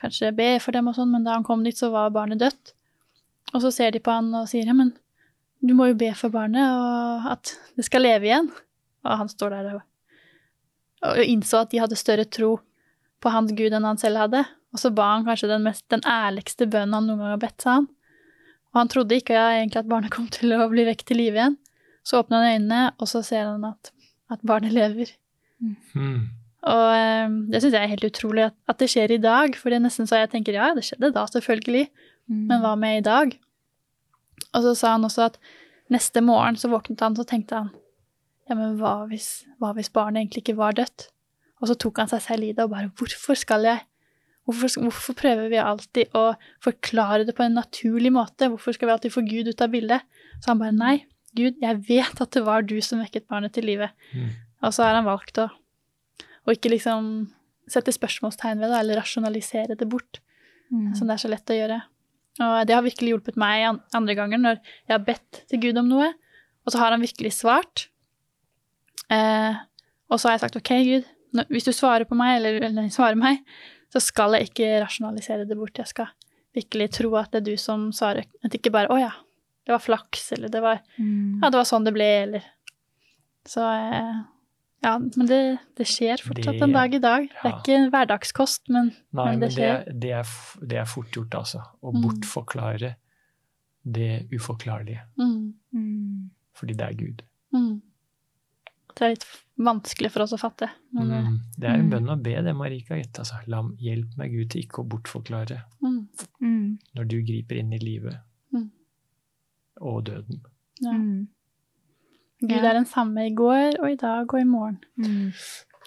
kanskje 0.00 0.34
be 0.36 0.50
for 0.60 0.76
dem 0.76 0.90
og 0.90 0.98
sånn, 0.98 1.12
men 1.14 1.24
da 1.24 1.38
han 1.38 1.46
kom 1.48 1.64
dit, 1.64 1.76
så 1.76 1.88
var 1.94 2.12
barnet 2.12 2.42
dødt. 2.42 2.74
Og 3.54 3.64
så 3.64 3.70
ser 3.72 3.94
de 3.94 4.02
på 4.04 4.12
han 4.12 4.28
og 4.36 4.48
sier, 4.50 4.68
ja, 4.68 4.76
men 4.76 4.92
du 5.64 5.72
må 5.76 5.90
jo 5.90 5.96
be 6.00 6.10
for 6.16 6.32
barnet, 6.32 6.64
og 6.64 7.30
at 7.32 7.54
det 7.76 7.86
skal 7.88 8.04
leve 8.04 8.28
igjen. 8.28 8.50
Og 9.04 9.22
han 9.22 9.32
står 9.32 9.56
der 9.56 9.70
og, 9.78 9.86
og 11.08 11.22
innså 11.24 11.64
at 11.64 11.72
de 11.72 11.80
hadde 11.80 11.96
større 11.96 12.28
tro 12.28 12.58
på 13.20 13.32
hans 13.32 13.52
Gud 13.56 13.72
enn 13.76 13.88
han 13.88 14.00
selv 14.00 14.22
hadde. 14.26 14.44
Og 14.72 14.80
så 14.80 14.92
ba 14.94 15.08
han 15.14 15.24
kanskje 15.26 15.50
den, 15.50 15.64
mest, 15.66 15.86
den 15.92 16.04
ærligste 16.08 16.68
bønnen 16.68 16.96
han 16.96 17.08
noen 17.08 17.24
gang 17.24 17.34
har 17.34 17.42
bedt, 17.42 17.58
sa 17.64 17.78
han. 17.80 17.88
Og 18.70 18.82
han 18.82 18.90
trodde 18.92 19.16
ikke 19.18 19.34
egentlig 19.34 19.80
at 19.80 19.88
barnet 19.90 20.12
kom 20.14 20.28
til 20.30 20.54
å 20.54 20.68
bli 20.70 20.84
vekk 20.86 21.06
til 21.08 21.18
live 21.20 21.40
igjen. 21.40 21.56
Så 22.06 22.20
åpner 22.20 22.44
han 22.44 22.60
øynene, 22.60 22.82
og 22.98 23.10
så 23.10 23.22
ser 23.26 23.48
han 23.48 23.64
at, 23.66 23.90
at 24.30 24.44
barnet 24.46 24.72
lever. 24.72 25.10
Mm. 25.60 26.30
Og 26.70 26.86
eh, 26.94 27.34
det 27.50 27.60
syns 27.62 27.74
jeg 27.74 27.82
er 27.82 27.92
helt 27.92 28.06
utrolig 28.06 28.46
at, 28.46 28.56
at, 28.70 28.78
det 28.80 28.88
skjer 28.92 29.16
i 29.16 29.20
dag, 29.22 29.56
for 29.58 29.72
det 29.72 29.80
er 29.80 29.84
nesten 29.84 30.08
så 30.08 30.20
jeg 30.20 30.30
tenker 30.32 30.56
ja, 30.56 30.70
det 30.76 30.86
skjedde 30.86 31.12
da, 31.16 31.26
selvfølgelig, 31.28 31.88
Mm. 32.30 32.46
men 32.46 32.62
hva 32.62 32.76
med 32.78 33.00
i 33.00 33.06
dag? 33.06 33.32
Og 34.54 34.62
så 34.62 34.74
sa 34.78 34.94
han 34.94 35.06
også 35.06 35.26
at 35.32 35.38
neste 35.90 36.22
morgen 36.22 36.58
så 36.58 36.70
våknet 36.70 37.02
han, 37.02 37.16
så 37.18 37.26
tenkte 37.26 37.58
han 37.58 37.72
ja, 38.50 38.54
men 38.54 38.76
hva 38.78 39.04
hvis, 39.10 39.44
hva 39.62 39.72
hvis 39.74 39.90
barnet 39.94 40.22
egentlig 40.22 40.44
ikke 40.44 40.58
var 40.58 40.76
dødt? 40.78 41.08
Og 41.60 41.70
så 41.70 41.76
tok 41.78 42.00
han 42.02 42.10
seg 42.10 42.22
selv 42.24 42.46
i 42.46 42.52
det 42.54 42.64
og 42.64 42.72
bare 42.72 42.90
hvorfor 42.98 43.38
skal 43.38 43.66
jeg 43.66 43.82
Hvorfor, 44.50 44.82
hvorfor, 44.88 45.16
prøver 45.18 45.50
vi 45.52 45.60
alltid 45.62 46.16
å 46.18 46.34
forklare 46.64 47.24
det 47.28 47.36
på 47.38 47.44
en 47.46 47.56
naturlig 47.58 48.10
måte? 48.14 48.48
Hvorfor 48.50 48.74
skal 48.76 48.90
vi 48.90 48.94
alltid 48.96 49.14
få 49.14 49.22
Gud 49.26 49.50
ut 49.50 49.62
av 49.62 49.70
bildet? 49.72 50.06
Så 50.40 50.50
han 50.50 50.60
bare 50.62 50.74
nei, 50.74 50.94
Gud, 51.38 51.60
jeg 51.62 51.82
vet 51.86 52.22
at 52.24 52.32
det 52.34 52.42
var 52.46 52.66
du 52.66 52.76
som 52.82 53.02
vekket 53.02 53.28
barnet 53.30 53.54
til 53.54 53.68
live. 53.68 53.90
Mm. 54.10 54.32
Og 54.66 54.74
så 54.74 54.82
har 54.86 54.98
han 54.98 55.06
valgt 55.06 55.38
å, 55.38 55.46
å 56.46 56.54
ikke 56.54 56.72
liksom 56.72 57.30
sette 57.70 57.94
spørsmålstegn 57.94 58.58
ved 58.58 58.72
det, 58.72 58.80
eller 58.82 59.00
rasjonalisere 59.02 59.78
det 59.78 59.88
bort, 59.90 60.22
Mm. 60.70 60.92
som 60.94 61.08
det 61.08 61.16
er 61.16 61.18
så 61.18 61.28
lett 61.32 61.50
å 61.50 61.54
gjøre. 61.56 61.76
Og 62.38 62.66
det 62.66 62.74
har 62.76 62.84
virkelig 62.86 63.10
hjulpet 63.10 63.38
meg 63.42 63.64
andre 63.90 64.14
ganger 64.14 64.38
når 64.38 64.60
jeg 64.60 64.92
har 64.92 65.00
bedt 65.02 65.40
til 65.50 65.58
Gud 65.64 65.80
om 65.80 65.88
noe, 65.90 66.12
og 66.62 66.70
så 66.70 66.78
har 66.78 66.94
han 66.94 67.02
virkelig 67.02 67.32
svart. 67.34 67.88
Eh, 69.10 69.58
og 70.06 70.20
så 70.20 70.28
har 70.28 70.36
jeg 70.36 70.44
sagt 70.44 70.60
ok, 70.60 70.70
Gud, 70.86 71.08
hvis 71.50 71.66
du 71.66 71.72
svarer 71.74 72.06
på 72.06 72.14
meg, 72.18 72.36
eller, 72.38 72.60
eller 72.68 72.86
svarer 72.94 73.18
meg, 73.18 73.42
så 73.92 74.00
skal 74.00 74.32
jeg 74.38 74.50
ikke 74.50 74.68
rasjonalisere 74.84 75.46
det 75.48 75.56
bort. 75.58 75.76
Jeg 75.78 75.86
skal 75.90 76.06
virkelig 76.54 76.90
tro 76.96 77.14
at 77.16 77.30
det 77.32 77.40
er 77.42 77.50
du 77.52 77.56
som 77.56 77.90
svarer. 77.92 78.24
At 78.44 78.54
ikke 78.54 78.70
bare 78.74 78.88
å 78.90 78.98
ja, 78.98 79.10
det 79.66 79.72
var 79.74 79.82
flaks, 79.82 80.32
eller 80.32 80.48
det 80.48 80.62
var 80.62 80.80
Mm. 80.98 81.40
ja, 81.42 81.50
det 81.50 81.58
var 81.58 81.64
sånn 81.68 81.84
det 81.84 81.92
ble, 81.94 82.10
eller 82.26 82.42
Så 83.46 83.62
eh, 83.64 84.22
Ja, 84.82 84.94
men 84.98 85.26
det, 85.26 85.58
det 85.76 85.84
skjer 85.86 86.16
fortsatt 86.24 86.54
Det- 86.56 86.62
en 86.62 86.72
dag 86.72 86.94
i 86.94 86.98
dag. 86.98 87.28
Det 87.28 87.44
er 87.44 87.50
ja. 87.50 87.58
ikke 87.60 87.90
hverdagskost, 87.92 88.68
men 88.70 88.94
Nei, 89.12 89.24
Men 89.30 89.40
det 89.40 89.48
det, 89.50 89.56
skjer. 89.56 89.74
er- 89.86 89.92
det, 89.92 90.68
det 90.68 90.78
er 90.78 90.84
fort 90.88 91.10
gjort, 91.12 91.34
altså. 91.34 91.60
Å 91.82 91.92
Mm. 91.92 92.02
bortforklare 92.02 92.94
det 93.84 94.28
uforklarlige. 94.32 95.00
Mm. 95.18 96.30
Fordi 96.54 96.74
det 96.76 96.86
er 96.88 96.94
Gud. 96.94 97.22
mm. 97.54 97.82
Det 98.96 99.02
er 99.06 99.08
litt 99.14 99.26
vanskelig 99.60 100.10
for 100.10 100.22
oss 100.24 100.32
å 100.32 100.38
fatte. 100.40 100.70
Men, 100.92 101.10
eh, 101.12 101.22
Mm. 101.28 101.38
Det 101.58 101.68
er 101.68 101.74
en 101.74 101.88
Mm. 101.88 101.90
bønn 101.92 102.08
å 102.10 102.22
be, 102.22 102.42
det, 102.42 102.54
Marika. 102.56 102.96
Gitt, 102.96 103.18
altså. 103.18 103.34
La, 103.46 103.62
hjelp 103.62 104.16
meg, 104.16 104.32
Gud, 104.32 104.50
til 104.50 104.62
ikke 104.62 104.82
å 104.84 104.88
bortforklare 104.88 105.62
mm, 105.82 106.08
Mm. 106.42 106.78
når 106.96 107.08
du 107.08 107.22
griper 107.22 107.58
inn 107.58 107.72
i 107.72 107.78
livet 107.78 108.16
Mm. 108.52 108.70
og 109.80 110.04
døden. 110.04 110.40
ja. 110.80 110.92
Mm. 110.92 111.28
Gud 112.42 112.64
er 112.64 112.72
den 112.72 112.86
samme 112.86 113.26
i 113.26 113.34
går 113.34 113.78
og 113.80 113.90
i 113.90 113.96
dag 113.96 114.32
og 114.32 114.40
i 114.40 114.44
morgen. 114.44 114.78
Mm. 114.98 115.32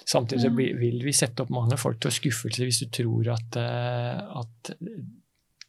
Samtidig 0.06 0.42
så 0.42 0.56
vil 0.56 1.00
vi 1.04 1.12
sette 1.12 1.42
opp 1.42 1.50
mange 1.50 1.78
folk 1.80 2.00
til 2.00 2.12
skuffelse 2.12 2.62
hvis 2.64 2.80
du 2.84 2.86
tror 3.04 3.34
at, 3.34 3.56
eh, 3.58 4.40
at 4.40 4.76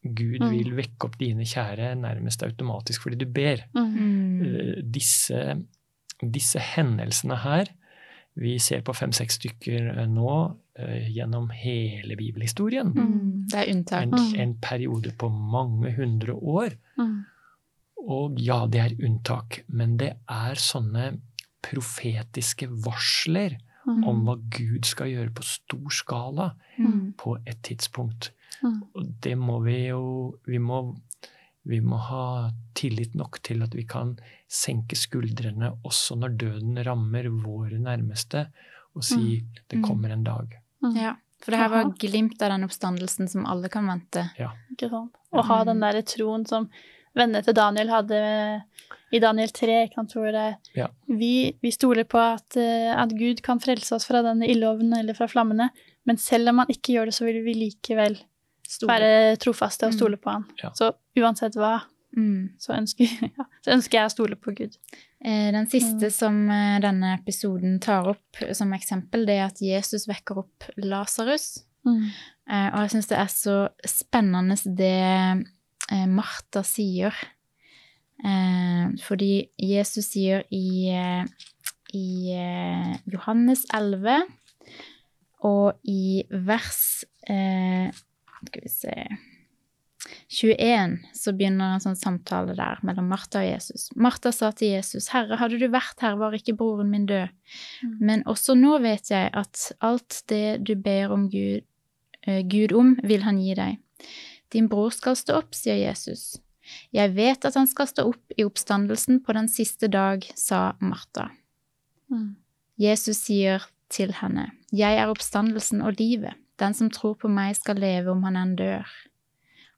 Gud 0.05 0.41
Mm. 0.43 0.51
vil 0.51 0.73
vekke 0.77 1.05
opp 1.07 1.17
dine 1.19 1.41
kjære 1.45 1.95
nærmest 1.97 2.43
automatisk 2.43 3.01
fordi 3.03 3.17
du 3.17 3.25
ber. 3.25 3.65
Eh, 3.75 4.83
Disse, 4.83 5.65
disse 6.23 6.59
hendelsene 6.61 7.37
her 7.43 7.67
vi 8.37 8.57
ser 8.59 8.81
på 8.83 8.93
fem-seks 8.95 9.37
stykker 9.39 9.93
eh, 9.99 10.07
nå 10.11 10.31
uh, 10.81 11.05
gjennom 11.15 11.51
hele 11.55 12.17
bibelhistorien. 12.19 12.89
Mm. 12.91 13.45
Det 13.51 13.61
er 13.61 13.71
unntak. 13.75 14.03
En, 14.03 14.11
Mm. 14.11 14.41
en 14.43 14.55
periode 14.59 15.13
på 15.19 15.29
mange 15.31 15.93
hundre 15.95 16.35
år. 16.35 16.75
Mm. 16.99 17.25
Og 18.09 18.41
ja, 18.43 18.67
det 18.67 18.81
er 18.81 18.97
unntak, 19.07 19.61
men 19.69 19.97
det 19.97 20.17
er 20.29 20.55
sånne 20.59 21.21
profetiske 21.63 22.69
varsler 22.85 23.59
Mm. 23.87 24.05
om 24.09 24.25
hva 24.25 24.35
Gud 24.51 24.85
skal 24.89 25.07
gjøre 25.13 25.31
på 25.35 25.43
stor 25.45 25.91
skala 25.91 26.55
Mm. 26.79 27.15
på 27.19 27.37
et 27.47 27.63
tidspunkt. 27.63 28.31
Mm. 28.63 28.83
Og 28.97 29.21
det 29.21 29.37
må 29.39 29.63
vi 29.63 29.87
jo 29.89 30.39
vi 30.47 30.59
må, 30.59 30.97
vi 31.67 31.81
må 31.81 31.97
ha 31.99 32.51
tillit 32.77 33.15
nok 33.17 33.39
til 33.43 33.63
at 33.65 33.75
vi 33.75 33.85
kan 33.89 34.17
senke 34.51 34.97
skuldrene 34.99 35.71
også 35.85 36.17
når 36.21 36.37
døden 36.37 36.77
rammer 36.85 37.29
våre 37.43 37.79
nærmeste, 37.81 38.47
og 38.95 39.03
si 39.05 39.41
det 39.69 39.79
Mm. 39.79 39.85
kommer 39.85 40.11
en 40.13 40.25
dag. 40.25 40.59
Mm. 40.83 40.97
Ja, 40.97 41.15
for 41.41 41.51
det 41.53 41.59
her 41.61 41.69
var 41.69 41.85
glimt 41.99 42.43
av 42.43 42.51
den 42.51 42.65
oppstandelsen 42.65 43.29
som 43.29 43.47
alle 43.47 43.69
kan 43.69 43.87
vente. 43.89 44.31
Ikke 44.71 44.91
sant? 44.91 45.15
Å 45.33 45.43
ha 45.45 45.65
den 45.65 45.79
Mm. 45.79 45.81
derre 45.81 46.03
troen 46.05 46.47
som 46.47 46.69
vennene 47.17 47.43
til 47.45 47.55
Daniel 47.55 47.89
hadde 47.89 48.63
i 49.13 49.19
Daniel 49.21 49.49
3, 49.49 49.85
ikke 49.89 49.95
sant, 49.95 50.13
hvor 50.15 50.31
det 50.33 50.57
Ja. 50.75 50.89
vi, 51.09 51.57
vi 51.63 51.71
stoler 51.71 52.05
på 52.05 52.19
at, 52.19 52.57
eh, 52.57 52.93
at 52.95 53.11
Gud 53.11 53.43
kan 53.43 53.59
frelse 53.61 53.93
oss 53.95 54.05
fra 54.05 54.23
denne 54.23 54.47
ildovnen 54.49 54.99
eller 54.99 55.15
fra 55.15 55.27
flammene, 55.27 55.71
men 56.07 56.17
selv 56.17 56.49
om 56.51 56.59
han 56.59 56.67
ikke 56.69 56.93
gjør 56.95 57.07
det, 57.07 57.15
så 57.15 57.25
vil 57.25 57.43
vi 57.45 57.55
likevel 57.55 58.19
Store. 58.69 58.89
være 58.95 59.37
trofaste 59.37 59.85
og 59.87 59.93
Mm. 59.93 59.97
stole 59.99 60.17
på 60.17 60.31
han. 60.31 60.45
Ja. 60.63 60.71
Så 60.75 60.93
uansett 61.19 61.55
hva, 61.57 61.83
Mm. 62.17 62.51
så 62.59 62.73
ønsker, 62.77 63.07
ja, 63.39 63.45
så 63.65 63.73
ønsker 63.73 63.99
jeg 63.99 64.07
å 64.07 64.11
stole 64.13 64.37
på 64.37 64.55
Gud. 64.55 64.77
Eh, 65.25 65.51
Den 65.53 65.67
siste 65.67 66.07
Mm. 66.07 66.11
som 66.13 66.51
eh, 66.51 66.81
denne 66.81 67.19
episoden 67.19 67.81
tar 67.81 68.07
opp 68.09 68.37
som 68.53 68.73
eksempel, 68.73 69.27
det 69.27 69.35
er 69.39 69.47
at 69.47 69.59
Jesus 69.61 70.07
vekker 70.07 70.39
opp 70.39 70.65
Lasarus. 70.79 71.65
Mm. 71.85 72.11
Og 72.49 72.79
jeg 72.81 72.91
syns 72.91 73.09
det 73.09 73.19
er 73.19 73.27
så 73.29 73.69
spennende 73.85 74.57
det 74.77 75.45
eh, 75.93 76.07
Martha 76.07 76.63
sier. 76.63 77.13
Eh, 78.25 78.89
Fordi 79.05 79.49
Jesus 79.59 80.07
sier 80.13 80.45
i, 80.51 80.89
eh, 80.91 81.25
i 81.95 82.33
eh, 82.33 82.97
Johannes 83.13 83.67
11 83.75 84.23
og 85.45 85.75
i 85.85 86.23
vers 86.31 87.05
eh, 87.29 87.91
Skal 88.49 88.65
vi 88.65 88.73
se 88.73 88.95
21 90.29 90.99
så 91.17 91.33
begynner 91.37 91.75
en 91.75 91.83
sånn 91.83 91.97
samtale 91.97 92.55
der 92.59 92.81
mellom 92.85 93.07
Martha 93.13 93.41
og 93.41 93.49
Jesus. 93.49 93.87
Martha 93.97 94.33
sa 94.35 94.51
til 94.57 94.75
Jesus, 94.75 95.09
Herre, 95.15 95.39
hadde 95.41 95.59
du 95.61 95.67
vært 95.73 96.03
her, 96.05 96.19
var 96.21 96.37
ikke 96.37 96.57
broren 96.59 96.91
min 96.93 97.07
død. 97.09 97.33
Mm. 97.85 97.97
Men 98.01 98.25
også 98.31 98.57
nå 98.59 98.77
vet 98.85 99.11
jeg 99.13 99.31
at 99.33 99.69
alt 99.85 100.23
det 100.33 100.61
du 100.67 100.75
ber 100.77 101.15
om 101.15 101.29
Gud, 101.33 101.65
uh, 102.29 102.43
Gud 102.51 102.75
om, 102.77 102.95
vil 103.05 103.25
han 103.25 103.41
gi 103.41 103.57
deg. 103.59 103.81
Din 104.53 104.69
bror 104.71 104.93
skal 104.95 105.17
stå 105.19 105.41
opp, 105.41 105.57
sier 105.57 105.81
Jesus. 105.81 106.35
Jeg 106.95 107.13
vet 107.17 107.45
at 107.45 107.57
han 107.59 107.69
skal 107.69 107.89
stå 107.91 108.07
opp 108.13 108.37
i 108.37 108.45
oppstandelsen 108.47 109.21
på 109.25 109.37
den 109.37 109.51
siste 109.53 109.91
dag, 109.93 110.25
sa 110.37 110.75
Martha. 110.85 111.31
Mm. 112.13 112.35
Jesus 112.81 113.25
sier 113.27 113.65
til 113.93 114.15
henne, 114.21 114.51
Jeg 114.75 114.97
er 114.99 115.11
oppstandelsen 115.13 115.85
og 115.85 116.01
livet. 116.01 116.35
Den 116.61 116.77
som 116.77 116.91
tror 116.95 117.17
på 117.19 117.31
meg, 117.33 117.57
skal 117.59 117.81
leve 117.83 118.13
om 118.13 118.23
han 118.27 118.39
enn 118.39 118.55
dør. 118.59 118.91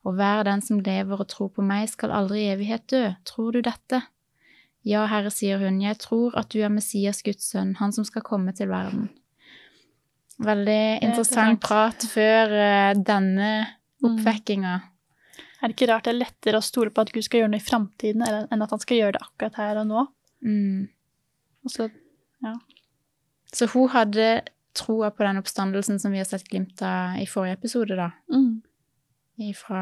Og 0.07 0.19
hver 0.19 0.45
den 0.47 0.63
som 0.63 0.83
lever 0.85 1.23
og 1.23 1.29
tror 1.33 1.51
på 1.57 1.65
meg, 1.67 1.89
skal 1.91 2.15
aldri 2.15 2.45
i 2.45 2.51
evighet 2.53 2.87
dø. 2.93 3.05
Tror 3.27 3.57
du 3.57 3.63
dette? 3.65 4.05
Ja, 4.87 5.03
Herre, 5.11 5.33
sier 5.35 5.59
hun, 5.59 5.81
jeg 5.83 5.99
tror 5.99 6.37
at 6.39 6.53
du 6.55 6.61
er 6.63 6.71
Messias, 6.71 7.25
Guds 7.27 7.49
sønn, 7.51 7.75
han 7.81 7.95
som 7.95 8.07
skal 8.07 8.23
komme 8.27 8.55
til 8.55 8.71
verden. 8.71 9.09
Veldig 10.47 10.83
interessant 11.03 11.59
prat 11.65 12.05
før 12.07 12.53
eh, 12.53 12.93
denne 12.95 13.51
oppvekkinga. 14.05 14.75
Er 15.57 15.73
det 15.73 15.75
ikke 15.75 15.89
rart 15.91 16.07
det 16.07 16.13
er 16.13 16.21
lettere 16.21 16.61
å 16.61 16.65
stole 16.65 16.93
på 16.95 17.03
at 17.03 17.11
Gud 17.15 17.25
skal 17.27 17.43
gjøre 17.43 17.51
noe 17.55 17.63
i 17.63 17.67
framtiden, 17.67 18.23
enn 18.23 18.63
at 18.63 18.75
han 18.75 18.83
skal 18.83 19.01
gjøre 19.01 19.17
det 19.17 19.25
akkurat 19.25 19.57
her 19.59 19.81
og 19.81 19.89
nå? 19.89 20.05
Mm. 20.47 20.85
Og 21.67 21.73
så, 21.73 21.89
Så 23.51 23.67
hun 23.73 23.89
hadde 23.91 24.29
troa 24.77 25.11
på 25.15 25.25
den 25.27 25.41
oppstandelsen 25.41 25.99
som 26.03 26.13
vi 26.15 26.21
har 26.23 26.29
sett 26.29 26.47
glimt 26.53 26.83
av 26.85 27.17
i 27.23 27.27
forrige 27.31 27.57
episode, 27.59 27.97
da. 27.99 28.11
Mm. 28.33 28.63
Fra, 29.57 29.81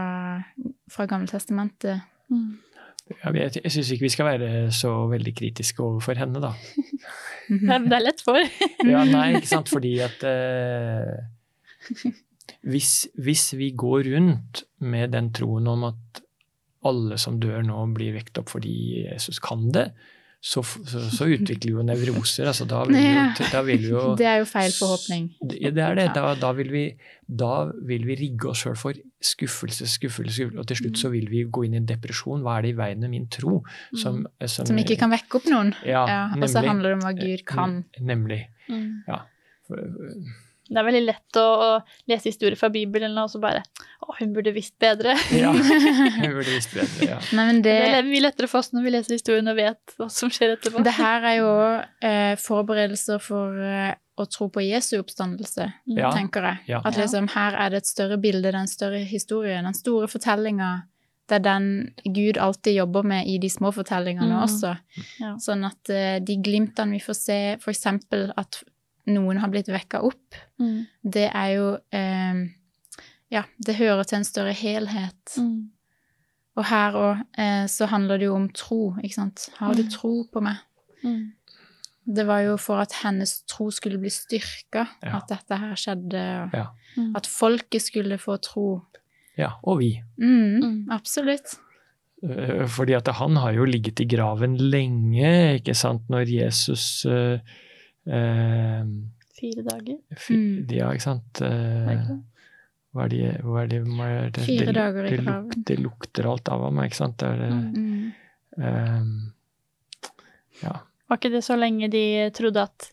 fra 0.91 1.07
Gammeltestamentet. 1.11 2.01
Mm. 2.33 2.57
Ja, 3.21 3.31
jeg 3.37 3.61
jeg 3.61 3.71
syns 3.75 3.91
ikke 3.93 4.07
vi 4.07 4.13
skal 4.15 4.27
være 4.31 4.51
så 4.73 4.91
veldig 5.11 5.35
kritiske 5.37 5.83
overfor 5.85 6.17
henne, 6.19 6.41
da. 6.41 6.55
Det 7.51 7.69
er- 7.69 7.85
det 7.85 7.93
er 7.99 8.05
lett 8.07 8.23
for. 8.25 8.39
Ja, 8.89 9.03
nei, 9.05 9.35
ikke 9.37 9.51
sant, 9.51 9.69
fordi 9.69 9.99
at 10.01 10.23
eh, 10.25 11.19
hvis, 12.65 13.07
hvis 13.21 13.51
vi 13.61 13.71
går 13.77 14.07
rundt 14.15 14.63
med 14.81 15.13
den 15.13 15.29
troen 15.37 15.69
om 15.69 15.85
at 15.91 16.23
alle 16.85 17.19
som 17.21 17.37
dør 17.41 17.63
nå, 17.65 17.77
blir 17.97 18.15
vekt 18.17 18.39
opp 18.41 18.51
fordi 18.53 19.05
Jesus 19.07 19.39
kan 19.45 19.69
det, 19.73 19.91
så, 20.45 20.61
så, 20.63 21.01
så 21.09 21.25
utvikler 21.33 21.71
vi 21.71 21.73
jo 21.73 21.83
nevroser. 21.89 22.45
Altså, 22.51 22.67
da, 22.69 22.83
vil 22.85 22.99
vi 22.99 23.13
jo, 23.15 23.47
da 23.49 23.63
vil 23.65 23.81
vi 23.81 23.93
jo 23.95 24.03
Det 24.21 24.27
er 24.29 24.43
jo 24.43 24.49
feil 24.49 24.75
forhåpning. 24.77 25.31
Det 25.41 25.71
det 25.73 25.85
er 25.87 25.97
det. 25.97 26.05
Da, 26.13 26.35
da, 26.37 26.51
vil, 26.59 26.69
vi, 26.73 26.83
da 27.25 27.53
vil 27.89 28.05
vi 28.05 28.19
rigge 28.21 28.51
oss 28.53 28.61
sjøl 28.67 28.77
for 28.77 28.99
skuffelse, 29.25 29.89
skuffelse, 29.89 30.35
skuffelse, 30.37 30.61
og 30.61 30.69
til 30.69 30.83
slutt 30.83 31.01
så 31.01 31.09
vil 31.15 31.31
vi 31.33 31.47
gå 31.49 31.65
inn 31.65 31.79
i 31.79 31.81
en 31.81 31.89
depresjon. 31.89 32.45
Hva 32.45 32.59
er 32.59 32.69
det 32.69 32.75
i 32.75 32.79
veien 32.83 33.01
med 33.01 33.15
min 33.15 33.25
tro? 33.33 33.63
Som, 33.97 34.27
som, 34.45 34.69
Som 34.69 34.83
ikke 34.85 34.99
kan 35.01 35.15
vekke 35.15 35.41
opp 35.41 35.49
noen. 35.49 35.73
Ja, 35.89 36.05
Ja, 36.13 36.23
og 36.37 36.45
så 36.53 36.61
handler 36.67 36.93
det 36.93 36.99
om 36.99 37.07
hva 37.07 37.15
Gud 37.17 37.47
kan. 37.49 37.81
Nemlig. 38.13 38.43
Mm. 38.69 39.01
Det 40.69 40.79
er 40.81 40.87
veldig 40.87 41.03
lett 41.05 41.37
å, 41.37 41.43
å 41.45 41.71
lese 42.09 42.31
historier 42.31 42.57
fra 42.57 42.71
Bibelen 42.73 43.13
og 43.21 43.29
så 43.29 43.41
bare 43.43 43.61
Å, 44.05 44.15
hun 44.21 44.31
burde 44.33 44.53
visst 44.57 44.75
bedre. 44.81 45.13
Ja, 45.37 45.51
hun 46.21 46.31
burde 46.39 46.55
visst 46.55 46.73
bedre. 46.73 47.09
Ja. 47.11 47.19
Nei, 47.37 47.45
men 47.51 47.61
det, 47.65 47.75
Det 47.85 47.91
er 47.99 48.07
mye 48.09 48.23
lettere 48.25 48.49
for 48.49 48.63
oss 48.63 48.73
når 48.73 48.87
vi 48.87 48.93
leser 48.95 49.17
historien 49.19 49.49
og 49.53 49.59
vet 49.61 49.95
hva 49.99 50.09
som 50.13 50.33
skjer 50.33 50.55
etterpå. 50.57 50.83
det 50.87 50.95
her 50.97 51.27
er 51.31 51.37
jo 51.43 51.51
eh, 52.09 52.33
forberedelser 52.41 53.21
for 53.21 53.61
eh, 53.61 53.93
å 54.17 54.27
tro 54.31 54.49
på 54.55 54.63
Jesu 54.65 54.95
oppstandelse, 55.01 55.69
Ja. 55.91 56.11
tenker 56.15 56.45
jeg. 56.49 56.59
Ja. 56.77 56.81
At 56.87 56.97
liksom 57.01 57.29
her 57.35 57.57
er 57.59 57.73
det 57.75 57.83
et 57.83 57.89
større 57.91 58.17
bilde, 58.23 58.53
den 58.55 58.69
større 58.71 59.01
historien, 59.11 59.65
den 59.67 59.75
store 59.77 60.07
fortellinga. 60.09 60.73
Det 61.29 61.39
er 61.41 61.45
den 61.45 61.67
Gud 62.15 62.37
alltid 62.39 62.77
jobber 62.77 63.03
med 63.09 63.27
i 63.27 63.39
de 63.43 63.49
små 63.51 63.73
fortellingene 63.73 64.29
Mm. 64.37 64.43
også. 64.45 64.75
Ja. 65.21 65.33
Sånn 65.41 65.65
at 65.67 65.91
eh, 65.91 66.19
de 66.21 66.37
glimtene 66.45 66.93
vi 66.97 67.01
får 67.03 67.17
se, 67.21 67.39
eksempel 67.73 68.31
at 68.37 68.61
noen 69.07 69.39
har 69.39 69.49
blitt 69.53 69.69
vekka 69.69 70.03
opp, 70.03 70.35
Mm. 70.61 70.87
det 71.05 71.31
er 71.35 71.49
jo 71.57 71.79
eh, 71.93 72.45
Ja, 73.31 73.43
det 73.59 73.75
hører 73.77 74.05
til 74.07 74.19
en 74.19 74.25
større 74.25 74.53
helhet. 74.55 75.35
Mm. 75.39 75.71
Og 76.57 76.65
her 76.69 76.93
òg 76.93 77.23
eh, 77.37 77.65
så 77.67 77.87
handler 77.91 78.19
det 78.19 78.27
jo 78.29 78.35
om 78.37 78.49
tro, 78.55 78.95
ikke 79.03 79.15
sant. 79.15 79.49
Har 79.59 79.75
du 79.75 79.83
Mm. 79.83 79.91
tro 79.91 80.25
på 80.33 80.41
meg? 80.43 80.57
Mm. 81.03 81.33
Det 82.07 82.27
var 82.27 82.41
jo 82.45 82.57
for 82.57 82.79
at 82.81 82.93
hennes 83.03 83.43
tro 83.49 83.71
skulle 83.71 83.99
bli 83.99 84.11
styrka, 84.11 84.87
Ja. 85.03 85.17
at 85.17 85.29
dette 85.29 85.59
her 85.59 85.75
skjedde. 85.75 86.45
Og 86.45 86.51
Ja. 86.55 86.67
Mm. 86.97 87.17
At 87.17 87.27
folket 87.27 87.83
skulle 87.83 88.19
få 88.19 88.37
tro. 88.41 88.83
ja, 89.37 89.51
og 89.65 89.79
vi. 89.81 90.01
Mm, 90.19 90.61
Mm. 90.63 90.87
Absolutt. 90.91 91.57
Eh, 92.23 92.67
Fordi 92.69 92.93
at 92.95 93.09
han 93.09 93.35
har 93.37 93.53
jo 93.53 93.65
ligget 93.65 93.99
i 94.01 94.05
graven 94.05 94.57
lenge, 94.57 95.59
ikke 95.61 95.75
sant, 95.75 96.03
når 96.09 96.27
Jesus 96.29 97.05
eh, 97.05 97.41
eh, 98.07 98.85
Fire 99.35 99.63
dager. 99.67 99.99
fi- 100.17 100.35
Mm. 100.37 100.71
Ja, 100.73 100.91
ikke 100.93 101.03
sant. 101.03 101.41
Eh, 101.43 101.87
det? 101.91 102.19
hva 102.95 103.05
er 103.05 103.09
det, 103.09 103.41
hva 103.43 103.63
er 103.63 103.67
det, 103.67 103.83
hva 103.85 104.07
er 104.07 104.31
det 104.31 104.45
Fire 104.45 104.67
det, 104.67 104.75
dager 104.75 105.05
i 105.07 105.11
det, 105.11 105.19
luk- 105.21 105.25
graven. 105.27 105.65
det 105.67 105.79
lukter 105.81 106.25
alt 106.31 106.49
av 106.49 106.63
ham, 106.63 106.77
ikke 106.85 106.95
sant. 106.97 107.17
Det 107.19 107.51
Mm. 107.51 108.13
Eh, 108.57 109.03
ja. 110.63 110.77
Var 111.09 111.19
ikke 111.19 111.31
det 111.33 111.43
så 111.45 111.57
lenge 111.59 111.89
de 111.91 112.31
trodde 112.31 112.63
at 112.63 112.91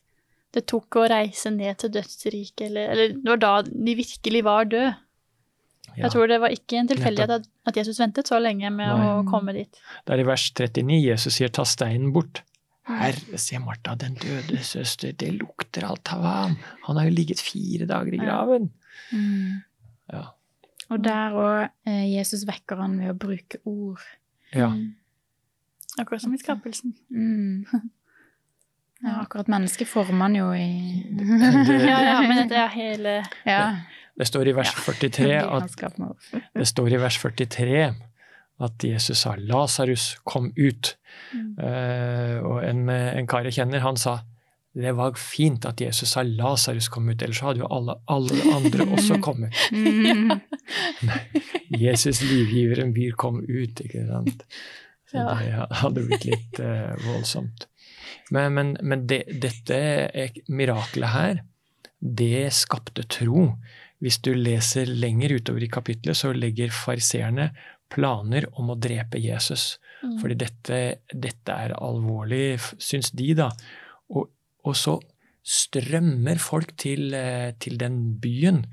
det 0.53 0.65
tok 0.67 0.97
å 0.99 1.05
reise 1.09 1.51
ned 1.53 1.77
til 1.77 1.89
dødsriket, 1.91 2.65
eller, 2.67 2.89
eller 2.91 3.07
det 3.13 3.29
var 3.29 3.37
da 3.37 3.61
de 3.63 3.95
virkelig 3.95 4.43
var 4.43 4.65
døde? 4.65 4.95
ja. 5.95 6.03
Jeg 6.05 6.11
tror 6.11 6.27
det 6.27 6.39
var 6.41 6.49
ikke 6.49 6.77
en 6.79 6.87
tilfeldighet 6.87 7.45
at 7.67 7.75
Jesus 7.77 7.99
ventet 7.99 8.27
så 8.27 8.39
lenge 8.41 8.69
med 8.71 8.87
Nei. 8.87 9.07
å 9.07 9.23
komme 9.27 9.53
dit. 9.53 9.79
Det 10.05 10.13
er 10.15 10.19
i 10.23 10.23
vers 10.27 10.51
39 10.55 11.01
Jesus 11.03 11.35
sier 11.35 11.49
'ta 11.49 11.63
steinen 11.63 12.11
bort'. 12.13 12.41
Herre, 12.89 13.37
sier 13.39 13.59
Martha, 13.63 13.93
den 13.95 14.15
døde 14.19 14.57
søster, 14.65 15.11
det 15.13 15.29
lukter 15.37 15.85
alt 15.87 16.09
av 16.13 16.23
ham. 16.25 16.55
Han 16.87 16.97
har 16.97 17.05
jo 17.07 17.13
ligget 17.15 17.39
fire 17.39 17.85
dager 17.89 18.13
i 18.13 18.19
graven. 18.21 18.71
Mm. 19.13 19.61
Ja. 20.11 20.23
Og 20.91 21.03
der 21.05 21.35
òg 21.39 21.69
eh, 21.87 22.07
Jesus 22.17 22.43
vekker 22.49 22.81
han 22.81 22.97
ved 22.99 23.13
å 23.13 23.17
bruke 23.17 23.61
ord. 23.65 24.01
ja. 24.55 24.67
Mm. 24.73 24.95
Akkurat 25.99 26.21
som 26.23 26.33
i 26.33 26.37
skapelsen. 26.39 26.93
Mm. 27.11 27.65
Ja, 29.03 29.17
akkurat 29.25 29.49
mennesket 29.51 29.89
former 29.89 30.21
han 30.29 30.35
jo 30.37 30.51
i 30.55 31.03
Det- 31.11 31.81
Ja, 31.89 31.97
ja, 32.05 32.21
men 32.21 32.47
det 32.47 32.57
er 32.57 32.67
hele 32.81 33.15
Ja. 33.45 33.63
Det 34.17 34.27
står 34.27 34.47
i 34.47 34.53
vers 34.55 34.71
43 34.75 35.41
at. 35.41 35.75
Det 36.55 36.67
står 36.67 36.93
i 36.95 36.99
vers 37.01 37.17
43 37.19 37.93
at 38.61 38.83
Jesus 38.85 39.23
sa 39.25 39.35
'Lasarus, 39.35 40.17
kom 40.23 40.51
ut'. 40.57 40.95
Mm. 41.33 41.55
Uh, 41.57 42.37
og 42.47 42.59
en, 42.67 42.89
en 42.89 43.27
kar 43.27 43.47
jeg 43.47 43.57
kjenner, 43.59 43.83
han 43.83 43.97
sa 43.97 44.19
det 44.71 44.93
var 44.95 45.17
fint 45.19 45.65
at 45.67 45.81
Jesus 45.83 46.13
sa 46.13 46.23
'Lasarus, 46.23 46.87
kom 46.87 47.09
ut', 47.11 47.23
ellers 47.23 47.41
hadde 47.43 47.59
jo 47.59 47.67
alle, 47.67 47.97
alle 48.07 48.37
andre 48.55 48.85
også 48.95 49.17
kommet. 49.27 49.55
Mm. 49.71 50.31
Jesus, 51.79 52.21
livgiveren, 52.23 52.93
byr, 52.95 53.17
kom 53.19 53.41
ut, 53.43 53.81
ikke 53.83 54.05
sant. 54.07 54.45
Så 55.11 55.17
Ja. 55.19 55.35
det 55.67 55.77
hadde 55.81 56.05
blitt 56.07 56.25
litt 56.25 56.59
uh, 56.63 56.95
voldsomt. 57.03 57.67
Men, 58.31 58.53
men, 58.55 58.77
men 58.81 59.07
det, 59.07 59.25
dette 59.43 60.31
mirakelet 60.47 61.11
her, 61.11 61.41
det 61.99 62.47
skapte 62.55 63.03
tro. 63.03 63.49
Hvis 64.01 64.21
du 64.23 64.31
leser 64.33 64.87
lenger 64.87 65.35
utover 65.35 65.65
i 65.65 65.69
kapitlet, 65.69 66.17
så 66.17 66.31
legger 66.33 66.71
fariseerne 66.73 67.51
planer 67.91 68.47
om 68.59 68.71
å 68.71 68.79
drepe 68.79 69.19
Jesus. 69.21 69.75
Mm. 70.01 70.17
Fordi 70.21 70.37
dette, 70.39 70.81
dette 71.11 71.57
er 71.65 71.75
alvorlig, 71.77 72.57
syns 72.81 73.11
de, 73.15 73.33
da. 73.37 73.51
Og, 74.15 74.29
og 74.65 74.77
så 74.77 74.97
strømmer 75.41 76.39
folk 76.41 76.75
til, 76.79 77.13
eh, 77.17 77.51
til 77.59 77.77
den 77.81 78.19
byen. 78.21 78.63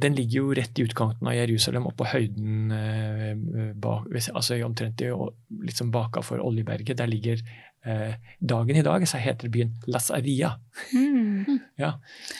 Den 0.00 0.16
ligger 0.16 0.40
jo 0.40 0.54
rett 0.56 0.78
i 0.78 0.86
utkanten 0.86 1.28
av 1.28 1.36
Jerusalem, 1.36 1.86
oppå 1.90 2.08
høyden 2.10 2.72
eh, 2.74 3.74
bak, 3.78 4.08
altså 4.34 4.58
omtrent 4.66 5.02
i, 5.04 5.10
liksom 5.66 5.92
bakafor 5.94 6.42
Oljeberget. 6.42 6.98
Der 6.98 7.10
ligger 7.10 7.42
eh, 7.86 8.14
Dagen 8.40 8.76
i 8.76 8.82
dag 8.86 9.06
så 9.08 9.20
heter 9.20 9.48
byen 9.52 9.74
Lazaria. 9.86 10.54
Mm. 10.94 11.58
Ja. 11.80 11.94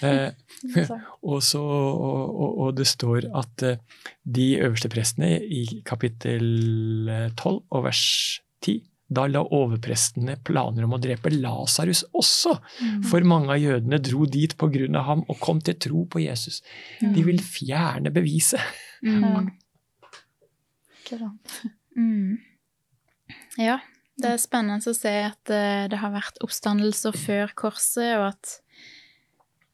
Eh, 0.05 0.33
og, 1.23 1.39
så, 1.43 1.61
og, 1.65 2.35
og, 2.35 2.59
og 2.67 2.75
det 2.77 2.87
står 2.91 3.31
at 3.41 3.63
eh, 3.65 3.79
de 4.29 4.51
øverste 4.61 4.91
prestene 4.93 5.39
i 5.41 5.63
kapittel 5.89 7.09
eh, 7.09 7.29
12 7.33 7.63
og 7.71 7.85
vers 7.87 8.03
10 8.61 8.83
da 9.11 9.25
la 9.27 9.41
overprestene 9.43 10.37
planer 10.47 10.85
om 10.87 10.93
å 10.95 11.01
drepe 11.03 11.33
Lasarus 11.35 12.05
også, 12.15 12.53
Mm. 12.81 13.01
for 13.11 13.25
mange 13.27 13.51
av 13.51 13.59
jødene 13.59 13.99
dro 14.07 14.23
dit 14.31 14.53
på 14.57 14.69
grunn 14.71 14.95
av 14.97 15.05
ham 15.09 15.25
og 15.27 15.41
kom 15.43 15.59
til 15.61 15.75
tro 15.83 16.05
på 16.07 16.21
Jesus. 16.23 16.61
De 17.01 17.25
vil 17.27 17.41
fjerne 17.43 18.13
beviset. 18.15 18.63
Mm. 19.03 19.51
Mm. 21.97 22.39
Ja, 23.59 23.81
det 24.23 24.31
er 24.35 24.41
spennende 24.43 24.91
å 24.91 24.95
se 24.97 25.13
at 25.27 25.51
eh, 25.55 25.87
det 25.91 25.99
har 26.03 26.13
vært 26.15 26.39
oppstandelser 26.45 27.17
før 27.17 27.53
korset, 27.59 28.13
og 28.19 28.29
at 28.35 28.57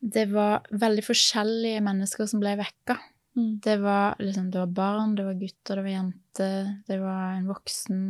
det 0.06 0.26
var 0.30 0.66
veldig 0.70 1.02
forskjellige 1.06 1.82
mennesker 1.82 2.28
som 2.30 2.40
ble 2.42 2.54
vekka. 2.60 2.98
Mm. 3.36 3.58
Det 3.64 3.76
var, 3.82 4.16
liksom, 4.22 4.50
det 4.52 4.60
var 4.62 4.72
barn, 4.76 5.14
det 5.18 5.24
var 5.26 5.34
gutter, 5.40 5.76
det 5.80 5.84
var 5.84 5.92
jenter, 5.92 6.68
det 6.88 6.98
var 7.02 7.34
en 7.36 7.48
voksen. 7.50 8.02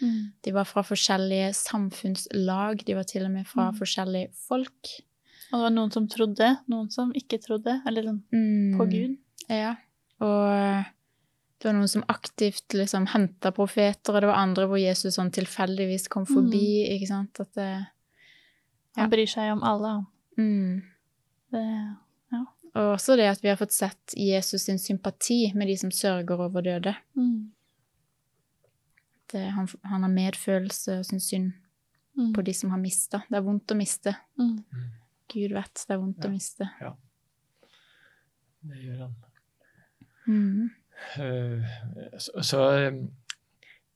Mm. 0.00 0.16
De 0.44 0.52
var 0.52 0.66
fra 0.68 0.82
forskjellige 0.84 1.52
samfunnslag, 1.56 2.82
de 2.84 2.96
var 2.98 3.06
til 3.08 3.24
og 3.24 3.32
med 3.32 3.46
fra 3.48 3.70
Mm. 3.70 3.78
forskjellige 3.78 4.32
folk. 4.48 4.90
Og 5.52 5.54
det 5.56 5.62
var 5.62 5.70
noen 5.76 5.92
som 5.94 6.08
trodde, 6.10 6.50
noen 6.68 6.90
som 6.90 7.12
ikke 7.16 7.38
trodde, 7.40 7.80
eller 7.86 8.02
sånn 8.02 8.22
på 8.76 8.88
Gud. 8.90 9.16
Ja, 9.48 9.76
og 10.20 10.84
det 11.58 11.68
var 11.68 11.72
noen 11.78 11.88
som 11.88 12.04
aktivt 12.12 12.74
liksom 12.76 13.06
henta 13.14 13.50
profeter, 13.56 14.12
og 14.14 14.20
det 14.20 14.28
var 14.28 14.42
andre 14.42 14.66
hvor 14.68 14.76
Jesus 14.80 15.14
sånn 15.16 15.30
tilfeldigvis 15.32 16.08
kom 16.12 16.26
forbi, 16.28 16.84
ikke 16.94 17.08
sant? 17.08 17.40
At 17.40 17.52
det, 17.56 17.68
Han 18.96 19.10
bryr 19.10 19.26
seg 19.28 19.52
om 19.52 19.62
alle, 19.64 19.88
han. 19.88 20.06
mm. 20.36 20.82
Det, 21.52 21.96
Og 22.76 22.90
også 22.98 23.16
det 23.16 23.28
at 23.30 23.40
vi 23.42 23.48
har 23.48 23.56
fått 23.56 23.72
sett 23.72 24.12
Jesus 24.20 24.66
sin 24.66 24.78
sympati 24.78 25.52
med 25.54 25.68
de 25.68 25.76
som 25.80 25.90
sørger 25.90 26.40
over 26.44 26.62
døde. 26.62 26.94
mm. 27.16 27.52
Det, 29.32 29.40
han, 29.50 29.66
han 29.82 30.02
har 30.06 30.10
medfølelse 30.12 30.98
og 31.00 31.06
syns 31.08 31.30
synd 31.32 31.52
Mm. 32.16 32.30
på 32.32 32.40
de 32.46 32.52
som 32.54 32.70
har 32.70 32.78
mista. 32.80 33.18
Det 33.28 33.36
er 33.36 33.42
vondt 33.44 33.68
å 33.68 33.76
miste. 33.76 34.14
Mm. 34.40 34.62
Gud 35.28 35.52
vet 35.52 35.82
det 35.86 35.92
er 35.92 35.98
vondt 36.00 36.22
Ja. 36.24 36.28
å 36.28 36.32
miste. 36.32 36.68
Ja. 36.80 36.92
Det 38.64 38.78
gjør 38.80 39.02
han. 39.02 39.14
Mm. 40.26 40.70
Eh, 41.18 41.64
Så, 42.18 42.42
så 42.42 42.60
eh, 42.78 43.00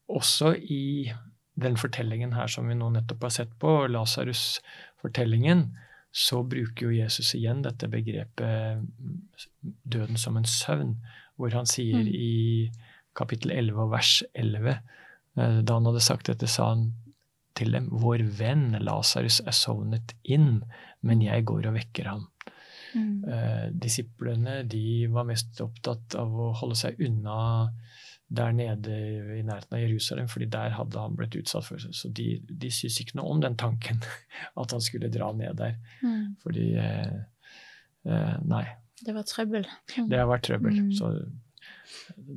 også 0.08 0.54
i 0.56 1.12
den 1.60 1.76
fortellingen 1.76 2.32
her 2.32 2.46
som 2.50 2.68
vi 2.68 2.74
nå 2.74 2.88
nettopp 2.94 3.22
har 3.28 3.30
sett 3.34 3.52
på, 3.60 3.86
Lasarus-fortellingen, 3.92 5.66
så 6.12 6.42
bruker 6.42 6.88
jo 6.88 6.96
Jesus 6.96 7.34
igjen 7.38 7.62
dette 7.62 7.86
begrepet 7.88 8.82
døden 9.86 10.16
som 10.18 10.36
en 10.40 10.48
søvn, 10.48 10.96
hvor 11.38 11.52
han 11.54 11.66
sier 11.70 12.00
Mm. 12.02 12.08
i 12.08 12.70
kapittel 13.14 13.50
11 13.52 13.78
og 13.84 13.90
vers 13.92 14.22
11 14.34 14.70
eh, 15.36 15.60
Da 15.62 15.74
han 15.74 15.86
hadde 15.86 16.00
sagt 16.02 16.26
dette, 16.26 16.46
sa 16.48 16.70
han 16.74 16.92
til 17.54 17.72
dem, 17.72 17.88
Vår 17.90 18.22
venn 18.38 18.76
Lasarus 18.80 19.40
er 19.46 19.52
sovnet 19.52 20.14
inn, 20.24 20.62
men 21.02 21.20
jeg 21.22 21.44
går 21.44 21.66
og 21.68 21.74
vekker 21.74 22.06
ham. 22.08 22.26
Mm. 22.94 23.24
Eh, 23.24 23.66
disiplene 23.82 24.60
de 24.68 25.06
var 25.12 25.28
mest 25.28 25.60
opptatt 25.62 26.16
av 26.18 26.32
å 26.34 26.50
holde 26.60 26.78
seg 26.78 27.00
unna 27.06 27.36
der 28.30 28.52
nede 28.54 28.96
i 29.38 29.42
nærheten 29.42 29.74
av 29.74 29.82
Jerusalem, 29.82 30.28
fordi 30.30 30.46
der 30.52 30.76
hadde 30.76 31.02
han 31.02 31.16
blitt 31.18 31.34
utsatt 31.34 31.66
for 31.66 31.82
det. 31.82 31.90
Så 31.98 32.12
de, 32.14 32.28
de 32.46 32.70
syntes 32.70 33.00
ikke 33.02 33.18
noe 33.18 33.32
om 33.34 33.40
den 33.42 33.56
tanken, 33.58 33.98
at 34.60 34.70
han 34.76 34.84
skulle 34.84 35.10
dra 35.10 35.32
ned 35.34 35.58
der. 35.58 35.74
Mm. 36.02 36.36
Fordi 36.44 36.68
eh, 36.78 37.16
eh, 38.06 38.36
Nei, 38.46 38.64
Det 39.02 39.16
var 39.16 39.26
trøbbel. 39.26 39.66
det 39.96 40.18
har 40.22 40.30
vært 40.30 40.46
trøbbel. 40.46 40.84
Mm. 40.86 40.92
Så 40.94 41.14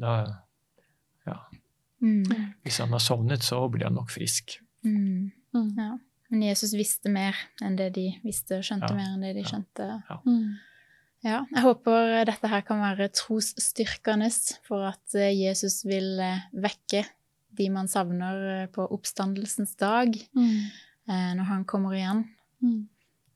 da 0.01 0.15
Mm. 2.03 2.23
Hvis 2.63 2.77
han 2.83 2.91
har 2.91 2.99
sovnet, 2.99 3.43
så 3.43 3.61
blir 3.71 3.87
han 3.87 3.95
nok 3.95 4.11
frisk. 4.11 4.57
Mm. 4.83 5.31
Mm. 5.55 5.69
Ja. 5.77 5.91
Men 6.33 6.41
Jesus 6.47 6.71
visste 6.73 7.11
mer 7.13 7.37
enn 7.61 7.75
det 7.77 7.91
de 7.93 8.07
visste, 8.25 8.57
og 8.57 8.63
skjønte 8.65 8.89
Ja. 8.89 8.95
mer 8.97 9.11
enn 9.13 9.21
det 9.21 9.35
de 9.37 9.43
Ja. 9.43 9.49
skjønte. 9.51 9.87
Mm. 10.25 10.55
Ja, 11.23 11.45
jeg 11.53 11.61
håper 11.63 12.25
dette 12.25 12.49
her 12.49 12.61
kan 12.67 12.81
være 12.81 13.07
trosstyrkende 13.13 14.27
for 14.65 14.83
at 14.89 15.13
eh, 15.15 15.29
Jesus 15.31 15.83
vil 15.85 16.17
eh, 16.19 16.41
vekke 16.53 17.05
de 17.53 17.69
man 17.69 17.87
savner 17.87 18.63
eh, 18.63 18.67
på 18.73 18.87
oppstandelsens 18.91 19.75
dag, 19.77 20.09
Mm. 20.35 20.71
når 21.37 21.43
han 21.45 21.65
kommer 21.65 21.91
igjen. 21.93 22.25
Mm. 22.63 22.87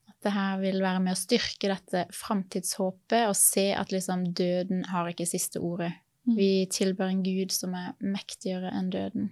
At 0.08 0.16
det 0.24 0.32
her 0.32 0.58
vil 0.58 0.80
være 0.80 1.00
med 1.04 1.12
å 1.12 1.20
styrke 1.20 1.68
dette 1.68 2.06
framtidshåpet 2.10 3.28
og 3.28 3.36
se 3.36 3.72
at 3.76 3.90
liksom 3.92 4.32
døden 4.34 4.84
har 4.88 5.06
ikke 5.12 5.26
siste 5.28 5.60
ordet. 5.60 5.92
Mm. 6.26 6.36
Vi 6.36 6.66
tilber 6.66 7.08
en 7.10 7.22
Gud 7.22 7.52
som 7.52 7.74
er 7.74 7.92
mektigere 8.00 8.72
enn 8.72 8.90
døden. 8.90 9.30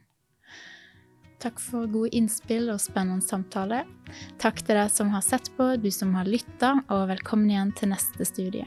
Takk 1.36 1.58
for 1.60 1.84
gode 1.92 2.14
innspill 2.16 2.70
og 2.72 2.80
spennende 2.80 3.24
samtale. 3.24 3.82
Takk 4.40 4.62
til 4.64 4.78
deg 4.78 4.92
som 4.92 5.10
har 5.12 5.24
sett 5.24 5.50
på, 5.58 5.74
du 5.76 5.90
som 5.92 6.14
har 6.16 6.28
lytta, 6.28 6.78
og 6.88 7.10
velkommen 7.10 7.50
igjen 7.52 7.72
til 7.76 7.92
neste 7.92 8.24
studie. 8.24 8.64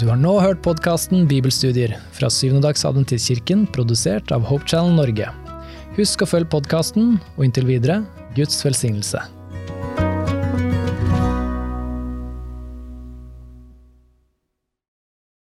Du 0.00 0.06
har 0.08 0.16
nå 0.16 0.38
hørt 0.40 0.62
podkasten 0.64 1.26
Bibelstudier 1.28 1.92
fra 2.16 2.30
Syvendedagsadventistkirken, 2.32 3.66
produsert 3.74 4.32
av 4.32 4.46
Hope 4.48 4.64
Channel 4.64 4.96
Norge. 4.96 5.28
Husk 5.98 6.24
å 6.24 6.30
følge 6.30 6.48
podkasten, 6.56 7.18
og 7.36 7.44
inntil 7.44 7.68
videre 7.68 8.00
Guds 8.38 8.64
velsignelse. 8.64 9.20